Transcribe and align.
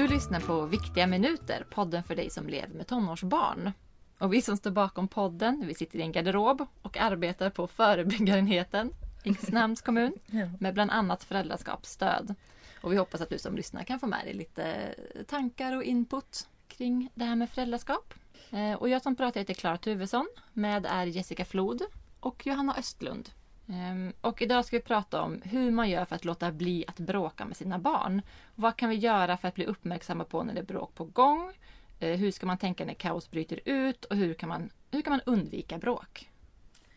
Du 0.00 0.08
lyssnar 0.08 0.40
på 0.40 0.66
Viktiga 0.66 1.06
minuter, 1.06 1.66
podden 1.70 2.02
för 2.02 2.16
dig 2.16 2.30
som 2.30 2.48
lever 2.48 2.74
med 2.74 2.86
tonårsbarn. 2.86 3.72
Och 4.18 4.32
vi 4.32 4.42
som 4.42 4.56
står 4.56 4.70
bakom 4.70 5.08
podden, 5.08 5.64
vi 5.66 5.74
sitter 5.74 5.98
i 5.98 6.02
en 6.02 6.12
garderob 6.12 6.66
och 6.82 6.96
arbetar 6.96 7.50
på 7.50 7.66
förebyggarenheten 7.66 8.92
i 9.24 9.34
Kristinehamns 9.34 9.80
kommun 9.82 10.12
med 10.60 10.74
bland 10.74 10.90
annat 10.90 11.24
föräldraskapsstöd. 11.24 12.34
Och 12.82 12.92
vi 12.92 12.96
hoppas 12.96 13.20
att 13.20 13.28
du 13.28 13.38
som 13.38 13.56
lyssnar 13.56 13.84
kan 13.84 14.00
få 14.00 14.06
med 14.06 14.24
dig 14.24 14.34
lite 14.34 14.94
tankar 15.26 15.76
och 15.76 15.84
input 15.84 16.48
kring 16.68 17.10
det 17.14 17.24
här 17.24 17.36
med 17.36 17.50
föräldraskap. 17.50 18.14
Eh, 18.50 18.72
Och 18.72 18.88
jag 18.88 19.02
som 19.02 19.16
pratar 19.16 19.40
heter 19.40 19.54
Klara 19.54 19.78
Tuvesson. 19.78 20.28
Med 20.52 20.86
är 20.86 21.06
Jessica 21.06 21.44
Flod 21.44 21.82
och 22.20 22.46
Johanna 22.46 22.74
Östlund. 22.78 23.30
Ehm, 23.72 24.12
Och 24.20 24.42
idag 24.42 24.64
ska 24.64 24.76
vi 24.76 24.82
prata 24.82 25.22
om 25.22 25.42
hur 25.42 25.70
man 25.70 25.90
gör 25.90 26.04
för 26.04 26.16
att 26.16 26.24
låta 26.24 26.52
bli 26.52 26.84
att 26.88 26.98
bråka 26.98 27.44
med 27.44 27.56
sina 27.56 27.78
barn. 27.78 28.22
Vad 28.54 28.76
kan 28.76 28.88
vi 28.90 28.96
göra 28.96 29.36
för 29.36 29.48
att 29.48 29.54
bli 29.54 29.66
uppmärksamma 29.66 30.24
på 30.24 30.42
när 30.42 30.54
det 30.54 30.60
är 30.60 30.64
bråk 30.64 30.94
på 30.94 31.04
gång? 31.04 31.52
Eh, 32.00 32.18
Hur 32.18 32.30
ska 32.30 32.46
man 32.46 32.58
tänka 32.58 32.84
när 32.84 32.94
kaos 32.94 33.30
bryter 33.30 33.60
ut? 33.64 34.04
Och 34.04 34.16
hur 34.16 34.34
kan 34.34 34.48
man, 34.48 34.70
hur 34.90 35.02
kan 35.02 35.10
man 35.10 35.20
undvika 35.26 35.78
bråk? 35.78 36.30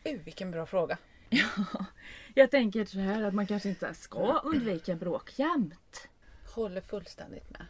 Uh, 0.08 0.20
vilken 0.24 0.52
bra 0.52 0.66
fråga. 0.66 0.98
Jag 2.34 2.52
tänker 2.52 2.86
så 2.86 3.00
här 3.00 3.24
att 3.24 3.34
man 3.34 3.48
kanske 3.48 3.70
inte 3.70 3.94
ska 3.94 4.40
undvika 4.44 4.96
bråk 4.96 5.40
jämt. 5.40 6.08
Håller 6.56 6.82
fullständigt 6.82 7.50
med. 7.50 7.66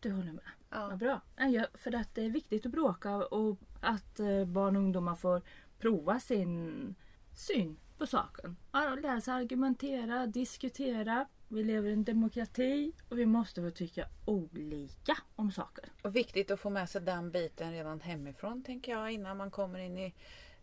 Du 0.00 0.12
håller 0.12 0.32
med? 0.32 0.44
Ja. 0.70 0.88
Vad 0.88 0.98
bra. 0.98 1.20
Ja, 1.36 1.66
för 1.74 1.94
att 1.94 2.14
det 2.14 2.24
är 2.24 2.30
viktigt 2.30 2.66
att 2.66 2.72
bråka 2.72 3.16
och 3.16 3.58
att 3.80 4.20
eh, 4.20 4.44
barn 4.44 4.76
och 4.76 4.82
ungdomar 4.82 5.14
får 5.14 5.42
prova 5.78 6.20
sin 6.20 6.94
syn 7.36 7.76
på 8.00 8.06
saken. 8.06 8.56
Lära 8.72 9.20
sig 9.20 9.34
argumentera, 9.34 10.26
diskutera. 10.26 11.26
Vi 11.48 11.64
lever 11.64 11.88
i 11.88 11.92
en 11.92 12.04
demokrati 12.04 12.92
och 13.08 13.18
vi 13.18 13.26
måste 13.26 13.62
få 13.62 13.70
tycka 13.70 14.06
olika 14.24 15.16
om 15.36 15.52
saker. 15.52 15.84
Och 16.02 16.16
viktigt 16.16 16.50
att 16.50 16.60
få 16.60 16.70
med 16.70 16.88
sig 16.88 17.00
den 17.00 17.30
biten 17.30 17.72
redan 17.72 18.00
hemifrån 18.00 18.62
tänker 18.62 18.92
jag 18.92 19.10
innan 19.10 19.36
man 19.36 19.50
kommer 19.50 19.78
in 19.78 19.98
i 19.98 20.14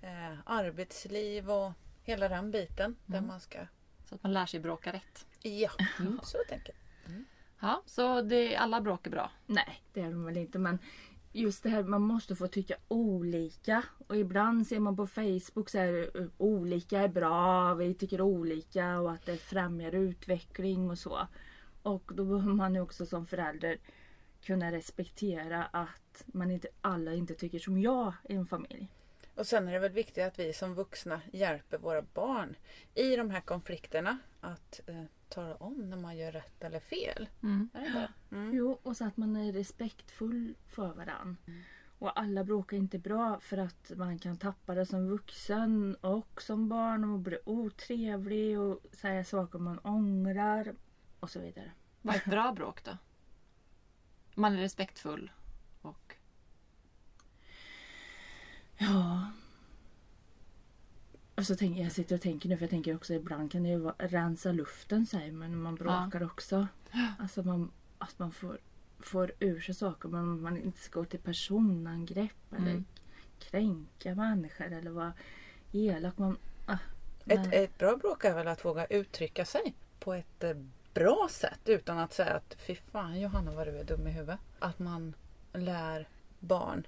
eh, 0.02 0.40
arbetsliv 0.46 1.52
och 1.52 1.72
hela 2.04 2.30
den 2.30 2.52
biten. 2.52 2.96
Där 3.06 3.22
man 3.22 3.40
ska... 3.40 3.60
Så 4.10 4.16
att 4.16 4.24
man 4.24 4.34
lär 4.34 4.46
sig 4.46 4.60
bråka 4.60 4.94
rätt. 4.94 5.26
Ja, 5.42 5.70
så 6.24 6.38
tänker 6.50 6.74
jag. 6.74 7.14
Ja, 7.60 7.84
så 7.86 8.22
det, 8.22 8.56
alla 8.56 8.82
bråk 8.82 9.08
är 9.08 9.12
bra. 9.12 9.32
Nej, 9.46 9.82
det 9.94 10.02
är 10.02 10.10
de 10.10 10.26
väl 10.26 10.38
inte. 10.38 10.60
Men 10.60 10.80
just 11.38 11.64
det 11.64 11.70
här, 11.70 11.84
man 11.84 12.02
måste 12.02 12.36
få 12.36 12.48
tycka 12.48 12.76
olika. 12.88 13.84
Och 14.08 14.18
ibland 14.18 14.68
ser 14.68 14.80
man 14.80 14.96
på 14.96 15.08
Facebook 15.08 15.70
så 15.70 15.78
här, 15.78 16.12
eh, 16.16 16.28
olika 16.38 17.00
är 17.00 17.08
bra, 17.08 17.74
vi 17.74 17.94
tycker 17.94 18.22
olika 18.22 19.00
och 19.00 19.12
att 19.12 19.26
det 19.26 19.38
främjar 19.38 19.96
utveckling 19.96 20.90
och 20.90 21.00
så. 21.00 21.28
Och 21.82 22.12
då 22.16 22.26
behöver 22.26 22.54
man 22.54 22.76
ju 22.76 22.82
också 22.82 23.06
som 23.06 23.26
förälder 23.26 23.78
kunna 24.42 24.72
respektera 24.72 25.66
att 25.66 26.24
man 26.26 26.52
inte, 26.52 26.68
alla 26.82 27.14
inte 27.14 27.34
tycker 27.34 27.60
som 27.60 27.82
jag 27.82 28.14
i 28.30 28.36
en 28.36 28.46
familj. 28.46 28.88
Och 29.36 29.48
sen 29.48 29.68
är 29.68 29.74
det 29.74 29.80
väl 29.80 29.92
viktigt 29.92 30.24
att 30.24 30.40
vi 30.40 30.54
som 30.54 30.76
vuxna 30.76 31.22
hjälper 31.34 31.78
våra 31.78 32.02
barn 32.02 32.56
i 32.96 33.16
de 33.16 33.30
här 33.30 33.42
konflikterna 33.42 34.18
att 34.42 34.82
eh, 34.88 35.04
tala 35.30 35.56
om 35.56 35.90
när 35.90 35.98
man 35.98 36.18
gör 36.18 36.32
rätt 36.32 36.64
eller 36.64 36.80
fel. 36.80 37.30
Mm. 37.44 37.70
Är 37.74 37.82
det 37.82 37.90
det? 37.90 38.36
Mm. 38.36 38.54
Jo, 38.56 38.80
och 38.84 38.98
så 38.98 39.06
att 39.06 39.18
man 39.18 39.36
är 39.36 39.54
respektfull 39.54 40.56
för 40.68 40.94
varann. 40.94 41.38
Och 42.00 42.20
alla 42.20 42.44
bråkar 42.44 42.78
inte 42.78 43.00
bra 43.00 43.40
för 43.40 43.58
att 43.58 43.92
man 43.96 44.20
kan 44.20 44.38
tappa 44.38 44.74
det 44.74 44.86
som 44.86 45.10
vuxen 45.10 45.96
och 45.96 46.42
som 46.42 46.70
barn 46.70 47.04
och 47.04 47.20
bli 47.20 47.38
otrevlig 47.46 48.60
och 48.60 48.80
säga 48.92 49.24
saker 49.24 49.60
man 49.60 49.80
ångrar 49.80 50.76
och 51.20 51.30
så 51.30 51.40
vidare. 51.40 51.72
Vad 52.02 52.16
är 52.16 52.20
ett 52.20 52.26
bra 52.26 52.52
bråk 52.52 52.84
då? 52.84 52.98
Man 54.36 54.54
är 54.54 54.58
respektfull 54.58 55.32
och... 55.82 56.17
Och 61.38 61.46
så 61.46 61.56
tänker 61.56 61.84
jag 61.84 61.92
sitter 61.92 62.16
och 62.16 62.22
tänker 62.22 62.50
nu 62.50 62.58
för 62.58 62.64
jag 62.64 62.70
tänker 62.70 62.96
också 62.96 63.14
ibland 63.14 63.52
kan 63.52 63.64
det 63.64 63.70
ju 63.70 63.78
vara, 63.78 63.96
rensa 63.98 64.52
luften 64.52 65.06
säger 65.06 65.32
man 65.32 65.52
när 65.52 65.58
man 65.58 65.76
bråkar 65.76 66.24
också. 66.24 66.68
Alltså 67.20 67.44
man, 67.44 67.72
att 67.98 68.20
man 68.20 68.32
får, 68.32 68.58
får 69.00 69.32
ur 69.40 69.60
sig 69.62 69.76
saker 69.76 70.10
men 70.10 70.42
man 70.42 70.58
inte 70.58 70.80
ska 70.80 71.00
gå 71.00 71.06
till 71.06 71.20
personangrepp 71.20 72.54
eller 72.58 72.72
Mm. 72.72 72.86
kränka 73.40 74.16
människor 74.16 74.66
eller 74.72 74.92
vara 74.92 75.14
elak. 75.72 76.18
Man, 76.18 76.38
ah, 76.66 76.78
Ett, 77.26 77.54
ett 77.54 77.78
bra 77.78 77.96
bråk 77.96 78.26
är 78.26 78.34
väl 78.36 78.48
att 78.48 78.66
våga 78.66 78.86
uttrycka 78.86 79.46
sig 79.46 79.74
på 80.00 80.14
ett 80.14 80.44
eh, 80.44 80.54
bra 80.94 81.28
sätt 81.32 81.60
utan 81.66 81.98
att 81.98 82.14
säga 82.14 82.34
att 82.34 82.56
fy 82.60 82.76
fan 82.76 83.20
Johanna 83.20 83.52
vad 83.52 83.68
du 83.68 83.78
är 83.78 83.84
dum 83.84 84.08
i 84.08 84.12
huvudet. 84.12 84.40
Att 84.60 84.80
man 84.80 85.14
lär 85.54 86.08
barn 86.40 86.88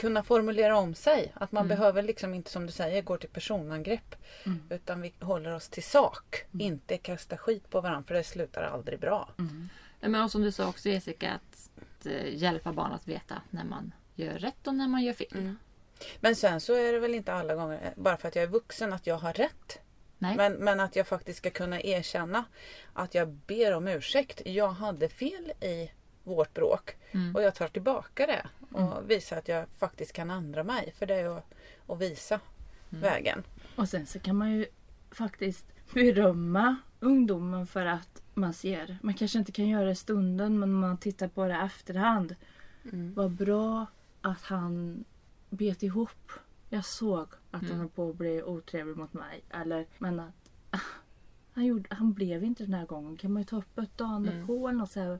kunna 0.00 0.22
formulera 0.22 0.76
om 0.76 0.94
sig. 0.94 1.32
Att 1.34 1.52
man 1.52 1.68
behöver 1.68 2.02
liksom 2.02 2.34
inte 2.34 2.50
som 2.50 2.66
du 2.66 2.72
säger 2.72 3.02
gå 3.02 3.16
till 3.16 3.28
personangrepp. 3.28 4.14
Mm. 4.46 4.62
Utan 4.70 5.00
vi 5.00 5.12
håller 5.20 5.54
oss 5.54 5.68
till 5.68 5.82
sak. 5.82 6.44
Inte 6.52 6.96
kasta 6.96 7.36
skit 7.36 7.70
på 7.70 7.80
varandra 7.80 8.06
för 8.06 8.14
det 8.14 8.24
slutar 8.24 8.62
aldrig 8.62 9.00
bra. 9.00 9.28
Mm. 9.38 9.68
Men 10.00 10.22
och 10.22 10.30
som 10.30 10.42
du 10.42 10.52
sa 10.52 10.68
också 10.68 10.88
Jessica, 10.88 11.32
att, 11.32 12.06
eh, 12.06 12.34
hjälpa 12.34 12.72
barn 12.72 12.92
att 12.92 13.08
veta 13.08 13.42
när 13.50 13.64
man 13.64 13.92
gör 14.14 14.38
rätt 14.38 14.66
och 14.66 14.74
när 14.74 14.88
man 14.88 15.02
gör 15.02 15.12
fel. 15.12 15.54
Men 16.20 16.36
sen 16.36 16.60
så 16.60 16.74
är 16.74 16.92
det 16.92 16.98
väl 16.98 17.14
inte 17.14 17.32
alla 17.32 17.54
gånger, 17.54 17.80
eh, 17.82 18.02
bara 18.02 18.16
för 18.16 18.28
att 18.28 18.36
jag 18.36 18.42
är 18.42 18.48
vuxen, 18.48 18.92
att 18.92 19.06
jag 19.06 19.18
har 19.18 19.32
rätt. 19.32 19.78
Nej. 20.18 20.36
Men, 20.36 20.52
men 20.52 20.80
att 20.80 20.96
jag 20.96 21.06
faktiskt 21.06 21.38
ska 21.38 21.50
kunna 21.50 21.80
erkänna 21.80 22.44
att 22.92 23.14
jag 23.14 23.28
ber 23.28 23.74
om 23.74 23.88
ursäkt. 23.88 24.42
Jag 24.44 24.68
hade 24.68 25.08
fel 25.08 25.52
i 25.60 25.90
vårt 26.24 26.54
bråk. 26.54 26.96
Mm. 27.10 27.34
Och 27.36 27.42
jag 27.42 27.54
tar 27.54 27.68
tillbaka 27.68 28.26
det. 28.26 28.46
Och 28.78 29.10
visar 29.10 29.36
att 29.36 29.48
jag 29.48 29.66
faktiskt 29.78 30.12
kan 30.12 30.30
ändra 30.30 30.64
mig. 30.64 30.94
För 30.98 31.06
det 31.06 31.14
är 31.14 31.38
att, 31.38 31.54
att 31.86 32.00
visa 32.00 32.40
vägen. 32.88 33.42
Och 33.76 33.88
sen 33.88 34.06
så 34.06 34.18
kan 34.18 34.36
man 34.36 34.50
ju 34.52 34.66
faktiskt 35.10 35.66
berömma 35.94 36.76
ungdomen 37.00 37.66
för 37.66 37.86
att 37.86 38.22
man 38.34 38.52
ser. 38.52 38.98
Man 39.02 39.14
kanske 39.14 39.38
inte 39.38 39.52
kan 39.52 39.68
göra 39.68 39.84
det 39.84 39.90
i 39.90 39.94
stunden 39.94 40.58
men 40.58 40.72
man 40.72 40.98
tittar 40.98 41.28
på 41.28 41.44
det 41.46 41.54
i 41.54 41.66
efterhand. 41.66 42.36
Vad 43.14 43.30
bra 43.30 43.86
att 44.20 44.42
han 44.42 45.04
bet 45.50 45.82
ihop. 45.82 46.32
Jag 46.68 46.84
såg 46.84 47.28
att 47.50 47.62
han 47.68 47.78
höll 47.78 47.88
på 47.88 48.10
att 48.10 48.16
bli 48.16 48.42
otrevlig 48.42 48.96
mot 48.96 49.12
mig. 49.12 49.44
Eller, 49.50 49.86
men 49.98 50.20
att 50.20 50.50
ah, 50.70 50.78
han, 51.52 51.64
gjorde, 51.64 51.94
han 51.94 52.12
blev 52.12 52.44
inte 52.44 52.62
den 52.64 52.74
här 52.74 52.86
gången. 52.86 53.16
Kan 53.16 53.32
man 53.32 53.42
ju 53.42 53.46
ta 53.46 53.56
upp 53.56 53.78
ett 53.78 53.98
dagen 53.98 54.28
Mm. 54.28 54.46
på 54.46 54.68
eller 54.68 54.78
något 54.78 54.90
så 54.90 55.00
här. 55.00 55.18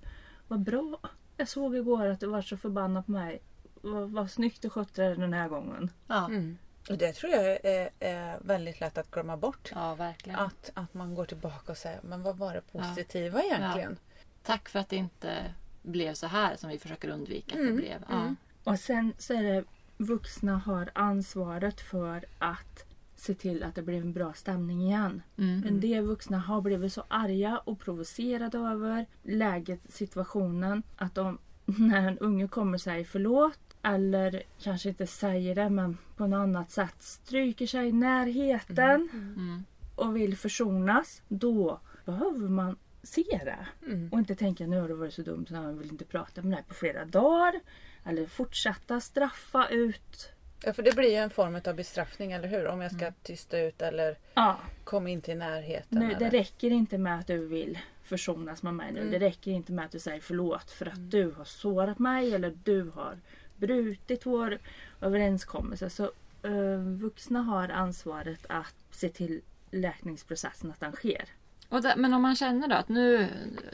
Vad 0.51 0.61
bra. 0.61 0.99
Jag 1.37 1.49
såg 1.49 1.77
igår 1.77 2.07
att 2.07 2.21
du 2.21 2.27
var 2.27 2.43
så 2.43 2.57
förbannad 2.57 3.07
på 3.07 3.13
mig. 3.13 3.43
Vad, 3.81 4.11
vad 4.11 4.31
snyggt 4.31 4.63
du 4.63 4.71
skötte 4.71 5.03
det 5.03 5.15
den 5.15 5.33
här 5.33 5.49
gången. 5.49 5.91
Ja. 6.07 6.27
Mm. 6.27 6.59
Och 6.91 6.99
det 6.99 7.13
tror 7.13 7.33
jag 7.33 7.45
är, 7.65 7.91
är 8.01 8.39
väldigt 8.41 8.81
lätt 8.81 8.99
att 8.99 9.11
glömma 9.11 9.37
bort. 9.37 9.73
ja, 9.75 9.95
verkligen. 9.95 10.39
Att, 10.39 10.71
att 10.75 10.95
man 10.95 11.15
går 11.15 11.25
tillbaka 11.25 11.73
och 11.73 11.79
säger, 11.79 12.01
men 12.03 12.23
vad 12.23 12.37
var 12.37 12.55
det 12.55 12.61
positiva 12.61 13.43
egentligen? 13.43 13.99
Tack 14.43 14.69
för 14.69 14.79
att 14.79 14.89
det 14.89 14.97
inte 14.97 15.55
blev 15.83 16.15
så 16.15 16.27
här 16.27 16.57
som 16.57 16.71
vi 16.71 16.79
försöker 16.79 17.09
undvika 17.09 17.55
att 17.55 17.61
Mm, 17.61 17.77
det 17.77 17.83
blev. 17.83 18.05
Ja. 18.09 18.21
mm. 18.21 18.37
Och 18.65 18.79
sen 18.79 19.13
så 19.19 19.35
är 19.35 19.43
det 19.43 19.65
vuxna 19.97 20.59
har 20.59 20.91
ansvaret 20.95 21.81
för 21.81 22.25
att 22.39 22.85
se 23.21 23.35
till 23.35 23.63
att 23.63 23.75
det 23.75 23.83
blir 23.83 24.01
en 24.01 24.13
bra 24.13 24.33
stämning 24.33 24.83
igen. 24.83 25.23
Mm. 25.37 25.61
Men 25.61 25.81
det 25.81 26.01
vuxna 26.01 26.39
har 26.39 26.61
blivit 26.61 26.93
så 26.93 27.05
arga 27.09 27.59
och 27.59 27.81
provocerade 27.81 28.59
över 28.59 29.07
läget, 29.23 29.81
situationen, 29.89 30.83
att 30.97 31.15
de 31.15 31.39
när 31.65 32.09
en 32.09 32.19
unge 32.19 32.49
kommer 32.49 32.79
säga 32.79 33.05
förlåt 33.05 33.59
eller 33.83 34.43
kanske 34.63 34.89
inte 34.89 35.07
säger 35.07 35.55
det 35.55 35.71
men 35.71 35.99
på 36.17 36.27
något 36.27 36.39
annat 36.39 36.71
sätt 36.71 36.95
stryker 37.03 37.67
sig 37.67 37.89
i 37.89 37.93
närheten 37.93 39.09
Mm. 39.13 39.65
och 39.95 40.17
vill 40.17 40.37
försonas. 40.37 41.23
Då 41.29 41.81
behöver 42.05 42.49
man 42.49 42.77
se 43.03 43.23
det. 43.45 43.67
Mm. 43.87 44.09
Och 44.13 44.19
inte 44.19 44.35
tänka 44.35 44.67
nu 44.67 44.81
har 44.81 44.89
det 44.89 44.95
varit 44.95 45.15
så 45.15 45.23
dumt 45.23 45.47
så 45.49 45.55
han 45.55 45.79
vill 45.79 45.91
inte 45.91 46.05
prata 46.05 46.43
med 46.43 46.53
dig 46.53 46.65
på 46.69 46.75
flera 46.75 47.05
dagar. 47.05 47.61
Eller 48.05 48.27
fortsätta 48.27 49.01
straffa 49.01 49.69
ut. 49.69 50.33
Ja, 50.65 50.73
för 50.73 50.83
det 50.83 50.95
blir 50.97 51.09
ju 51.11 51.17
en 51.17 51.31
form 51.31 51.61
av 51.67 51.75
bestraffning, 51.75 52.33
eller 52.33 52.49
hur? 52.49 52.67
Om 52.67 52.81
jag 52.81 52.93
Mm. 52.93 52.99
ska 53.01 53.13
tysta 53.23 53.59
ut 53.59 53.83
eller 53.83 54.17
Ja, 54.35 54.61
komma 54.85 55.09
in 55.09 55.21
till 55.21 55.37
närheten. 55.37 55.99
nu, 55.99 56.09
det 56.09 56.15
eller... 56.15 56.31
räcker 56.31 56.71
inte 56.71 56.99
med 56.99 57.19
att 57.19 57.27
du 57.27 57.47
vill 57.47 57.79
försonas 58.03 58.63
med 58.63 58.75
mig 58.75 58.93
nu. 58.93 59.01
Mm. 59.01 59.13
Det 59.13 59.19
räcker 59.19 59.51
inte 59.51 59.73
med 59.73 59.85
att 59.85 59.93
du 59.93 59.99
säger 59.99 60.21
förlåt 60.21 60.71
för 60.71 60.87
att 60.87 61.11
du 61.11 61.31
har 61.31 61.45
sårat 61.45 61.99
mig 61.99 62.35
eller 62.35 62.51
du 62.65 62.91
har 62.95 63.19
brutit 63.57 64.27
vår 64.27 64.59
överenskommelse. 65.01 65.91
Så 65.91 66.05
eh, 66.43 66.79
vuxna 67.01 67.43
har 67.43 67.69
ansvaret 67.69 68.47
att 68.49 68.75
se 68.91 69.09
till 69.09 69.41
läkningsprocessen 69.71 70.71
att 70.71 70.81
den 70.81 70.93
sker. 70.93 71.25
Och 71.69 71.83
där, 71.83 71.97
men 71.97 72.15
om 72.15 72.23
man 72.23 72.37
känner 72.37 72.69
då 72.69 72.75
att 72.75 72.89
nu 72.89 73.27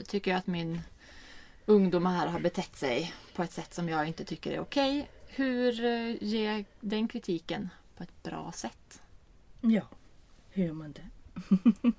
tycker 0.07 0.31
jag 0.31 0.39
att 0.39 0.47
min 0.47 0.81
ungdom 1.67 2.07
här 2.07 2.27
har 2.27 2.41
betett 2.41 2.77
sig 2.77 3.13
på 3.35 3.43
ett 3.43 3.53
sätt 3.53 3.75
som 3.75 3.89
jag 3.89 4.07
inte 4.07 4.25
tycker 4.25 4.51
är 4.53 4.61
okej. 4.61 5.09
Hur 5.37 5.85
eh, 5.85 6.23
ger 6.23 6.53
jag 6.53 6.65
den 6.81 7.09
kritiken 7.09 7.69
på 7.97 8.03
ett 8.03 8.23
bra 8.23 8.53
sätt? 8.53 9.01
Ja, 9.61 9.83
hur 10.51 10.65
gör 10.65 10.73
man 10.73 10.93
det? 10.93 11.03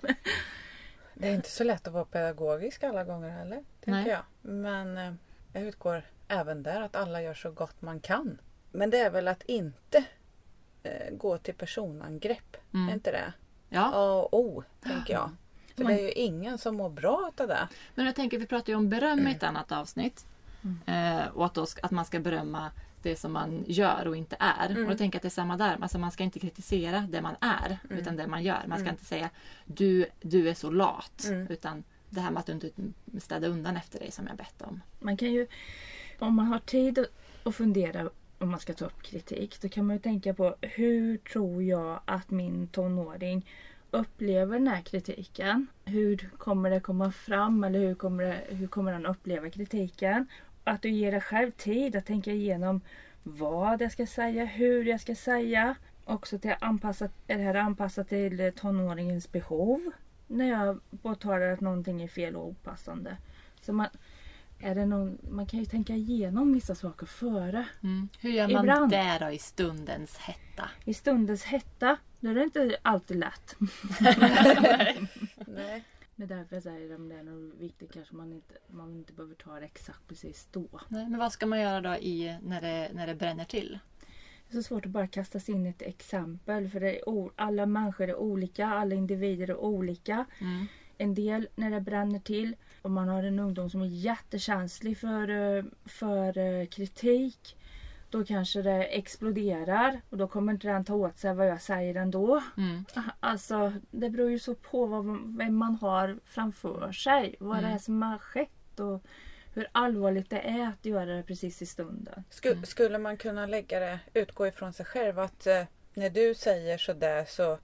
Det 1.13 1.27
är 1.27 1.33
inte 1.35 1.49
så 1.49 1.63
lätt 1.63 1.87
att 1.87 1.93
vara 1.93 2.05
pedagogisk 2.05 2.83
alla 2.83 3.03
gånger 3.03 3.29
heller. 3.29 3.63
Tänker 3.83 3.91
Nej. 4.01 4.07
jag. 4.09 4.21
Men 4.41 4.97
eh, 4.97 5.13
Jag 5.53 5.63
utgår 5.63 6.03
även 6.27 6.63
där 6.63 6.81
att 6.81 6.95
alla 6.95 7.21
gör 7.21 7.33
så 7.33 7.51
gott 7.51 7.81
man 7.81 7.99
kan. 7.99 8.37
Men 8.71 8.89
det 8.89 8.99
är 8.99 9.09
väl 9.11 9.27
att 9.27 9.43
inte 9.43 10.05
eh, 10.83 11.15
gå 11.15 11.37
till 11.37 11.53
personangrepp. 11.53 12.57
Mm. 12.73 12.89
Är 12.89 12.93
inte 12.93 13.11
det? 13.11 13.33
Ja. 13.69 13.91
A 13.93 14.21
och 14.31 14.39
O, 14.39 14.63
tänker 14.83 15.13
jag. 15.13 15.29
För 15.75 15.83
Man- 15.83 15.91
det 15.93 15.99
är 15.99 16.03
ju 16.03 16.11
ingen 16.11 16.57
som 16.57 16.75
mår 16.75 16.89
bra 16.89 17.31
av 17.37 17.47
det. 17.47 17.67
Men 17.95 18.05
jag 18.05 18.15
tänker, 18.15 18.37
vi 18.37 18.45
pratade 18.47 18.71
ju 18.71 18.75
om 18.75 18.89
beröm 18.89 19.27
i 19.27 19.31
ett 19.31 19.43
annat 19.43 19.71
avsnitt. 19.71 20.25
Eh, 20.85 21.27
och 21.27 21.45
att, 21.45 21.53
då, 21.53 21.65
att 21.81 21.91
man 21.91 22.05
ska 22.05 22.19
berömma 22.19 22.71
det 23.01 23.15
som 23.15 23.31
man 23.33 23.63
gör 23.67 24.07
och 24.07 24.15
inte 24.17 24.35
är. 24.39 24.69
Och 24.83 24.89
då 24.89 24.97
tänker 24.97 25.15
jag 25.15 25.19
att 25.19 25.21
det 25.21 25.27
är 25.27 25.29
samma 25.29 25.57
där. 25.57 25.77
Alltså 25.81 25.97
man 25.99 26.11
ska 26.11 26.23
inte 26.23 26.39
kritisera 26.39 27.07
det 27.09 27.21
man 27.21 27.35
är, 27.41 27.77
utan 27.89 28.15
det 28.15 28.27
man 28.27 28.43
gör. 28.43 28.63
Man 28.67 28.79
ska 28.79 28.89
inte 28.89 29.05
säga 29.05 29.29
du, 29.65 30.05
du 30.21 30.49
är 30.49 30.53
så 30.53 30.71
lat. 30.71 31.25
Utan 31.49 31.83
det 32.09 32.21
här 32.21 32.31
med 32.31 32.39
att 32.39 32.45
du 32.45 32.53
inte 32.53 32.69
städar 33.19 33.49
undan 33.49 33.77
efter 33.77 33.99
dig 33.99 34.11
som 34.11 34.27
jag 34.27 34.35
bett 34.37 34.61
om. 34.61 34.81
Man 34.99 35.17
kan 35.17 35.31
ju, 35.33 35.47
om 36.19 36.35
man 36.35 36.45
har 36.45 36.59
tid 36.59 36.99
att- 37.45 37.55
fundera 37.55 38.09
om 38.39 38.49
man 38.51 38.59
ska 38.59 38.73
ta 38.73 38.85
upp 38.85 39.01
kritik, 39.03 39.61
då 39.61 39.69
kan 39.69 39.85
man 39.85 39.95
ju 39.95 40.01
tänka 40.01 40.33
på 40.33 40.55
hur 40.61 41.17
tror 41.17 41.63
jag 41.63 41.99
att 42.05 42.29
min 42.31 42.67
tonåring 42.67 43.45
upplever 43.91 44.53
den 44.59 44.67
här 44.67 44.81
kritiken? 44.81 45.67
Hur 45.85 46.29
kommer 46.37 46.69
det 46.69 46.79
komma 46.79 47.11
fram 47.11 47.63
eller 47.63 47.79
hur 47.79 47.95
kommer, 47.95 48.23
det, 48.23 48.55
hur 48.55 48.67
kommer 48.67 48.93
han 48.93 49.05
uppleva 49.05 49.49
kritiken? 49.49 50.27
Att 50.67 50.81
du 50.81 50.89
ger 50.89 51.11
dig 51.11 51.21
själv 51.21 51.51
tid 51.51 51.95
att 51.95 52.05
tänka 52.05 52.31
igenom 52.31 52.81
vad 53.23 53.81
jag 53.81 53.91
ska 53.91 54.07
säga, 54.07 54.45
hur 54.45 54.85
jag 54.85 55.01
ska 55.01 55.15
säga. 55.15 55.75
Också 56.05 56.39
till 56.39 56.55
anpassat, 56.59 57.11
är 57.27 57.37
det 57.37 57.43
här 57.43 57.55
anpassat 57.55 58.09
till 58.09 58.51
tonåringens 58.55 59.31
behov? 59.31 59.91
När 60.27 60.49
jag 60.49 60.79
påtalar 61.01 61.47
att 61.47 61.61
någonting 61.61 62.01
är 62.01 62.07
fel 62.07 62.35
och 62.35 62.47
opassande. 62.47 63.17
Så 63.61 63.73
man, 63.73 63.87
är 64.59 64.75
det 64.75 64.85
någon, 64.85 65.17
man 65.29 65.45
kan 65.45 65.59
ju 65.59 65.65
tänka 65.65 65.93
igenom 65.93 66.53
vissa 66.53 66.75
saker 66.75 67.05
före. 67.05 67.65
Mm. 67.83 68.09
Hur 68.19 68.29
gör 68.29 68.47
man 68.47 68.63
Ibland. 68.63 68.91
det 68.91 69.17
då 69.19 69.29
i 69.29 69.39
stundens 69.39 70.17
hetta? 70.17 70.69
I 70.85 70.93
stundens 70.93 71.43
hetta, 71.43 71.97
då 72.19 72.29
är 72.29 72.35
det 72.35 72.43
inte 72.43 72.77
alltid 72.81 73.17
lätt. 73.17 73.55
Nej. 75.47 75.83
Det 76.17 76.23
är 76.23 76.27
därför 76.27 76.55
jag 76.55 76.63
säger 76.63 76.95
om 76.95 77.09
det 77.09 77.15
är 77.15 77.23
något 77.23 77.53
viktigt 77.59 77.93
kanske 77.93 78.15
man 78.15 78.33
inte, 78.33 78.53
man 78.67 78.95
inte 78.95 79.13
behöver 79.13 79.35
ta 79.35 79.59
det 79.59 79.65
exakt 79.65 80.07
precis 80.07 80.47
då. 80.51 80.67
Nej, 80.87 81.09
men 81.09 81.19
vad 81.19 81.31
ska 81.31 81.45
man 81.45 81.61
göra 81.61 81.81
då 81.81 81.95
i, 81.95 82.37
när, 82.43 82.61
det, 82.61 82.89
när 82.93 83.07
det 83.07 83.15
bränner 83.15 83.45
till? 83.45 83.79
Det 84.49 84.57
är 84.57 84.61
så 84.61 84.67
svårt 84.67 84.85
att 84.85 84.91
bara 84.91 85.07
kasta 85.07 85.39
sig 85.39 85.55
in 85.55 85.65
i 85.65 85.69
ett 85.69 85.81
exempel 85.81 86.69
för 86.69 86.79
det 86.79 86.99
är, 86.99 87.29
alla 87.35 87.65
människor 87.65 88.09
är 88.09 88.15
olika, 88.15 88.67
alla 88.67 88.95
individer 88.95 89.49
är 89.49 89.57
olika. 89.57 90.25
Mm. 90.39 90.65
En 90.97 91.13
del 91.13 91.47
när 91.55 91.71
det 91.71 91.81
bränner 91.81 92.19
till, 92.19 92.55
om 92.81 92.93
man 92.93 93.07
har 93.07 93.23
en 93.23 93.39
ungdom 93.39 93.69
som 93.69 93.81
är 93.81 93.85
jättekänslig 93.85 94.97
för, 94.97 95.29
eh, 95.29 95.63
för 95.85 96.37
eh, 96.37 96.65
kritik, 96.65 97.57
då 98.09 98.25
kanske 98.25 98.61
det 98.61 98.83
exploderar 98.83 100.01
och 100.09 100.17
då 100.17 100.27
kommer 100.27 100.53
inte 100.53 100.67
den 100.67 100.85
ta 100.85 100.93
åt 100.93 101.17
sig 101.17 101.33
vad 101.33 101.47
jag 101.47 101.61
säger 101.61 101.95
ändå. 101.95 102.43
Mm. 102.57 102.85
Alltså, 103.19 103.73
det 103.91 104.09
beror 104.09 104.29
ju 104.31 104.39
så 104.39 104.55
på 104.55 104.85
vad, 104.85 105.05
vem 105.37 105.55
man 105.55 105.75
har 105.75 106.19
framför 106.25 106.91
sig. 106.91 107.35
Vad 107.39 107.57
Mm. 107.57 107.69
det 107.69 107.75
är 107.75 107.79
som 107.79 108.01
har 108.01 108.17
skett 108.17 108.79
och 108.79 109.03
hur 109.53 109.67
allvarligt 109.71 110.29
det 110.29 110.39
är 110.39 110.67
att 110.67 110.85
göra 110.85 111.05
det 111.15 111.23
precis 111.23 111.61
i 111.61 111.65
stunden. 111.65 112.23
Sku, 112.29 112.55
Skulle 112.63 112.97
man 112.97 113.17
kunna 113.17 113.45
lägga 113.45 113.79
det, 113.79 113.99
utgå 114.13 114.47
ifrån 114.47 114.73
sig 114.73 114.85
själv 114.85 115.19
att 115.19 115.47
eh, 115.47 115.63
när 115.93 116.09
du 116.09 116.33
säger 116.35 116.77
sådär 116.77 117.25
så, 117.27 117.57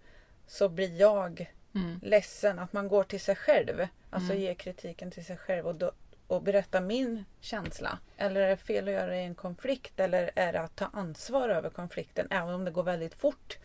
så 0.47 0.69
blir 0.69 0.99
jag 0.99 1.53
Mm. 1.75 1.99
ledsen. 2.03 2.59
Att 2.59 2.73
man 2.73 2.87
går 2.87 3.03
till 3.03 3.19
sig 3.21 3.35
själv. 3.35 3.87
Alltså 4.09 4.33
ger 4.33 4.53
kritiken 4.53 5.11
till 5.11 5.25
sig 5.25 5.37
själv 5.37 5.67
och, 5.67 5.75
då, 5.75 5.91
och 6.35 6.43
berättar 6.43 6.81
min 6.81 7.25
känsla. 7.41 7.99
Eller 8.17 8.41
är 8.41 8.49
det 8.49 8.57
fel 8.57 8.87
att 8.87 8.93
göra 8.93 9.07
det 9.07 9.17
i 9.17 9.25
en 9.25 9.35
konflikt? 9.35 9.99
Eller 9.99 10.31
är 10.35 10.53
det 10.53 10.61
att 10.61 10.75
ta 10.75 10.85
ansvar 10.93 11.49
över 11.49 11.69
konflikten 11.69 12.27
även 12.29 12.53
om 12.53 12.65
det 12.65 12.71
går 12.71 12.83
väldigt 12.83 13.13
fort? 13.13 13.57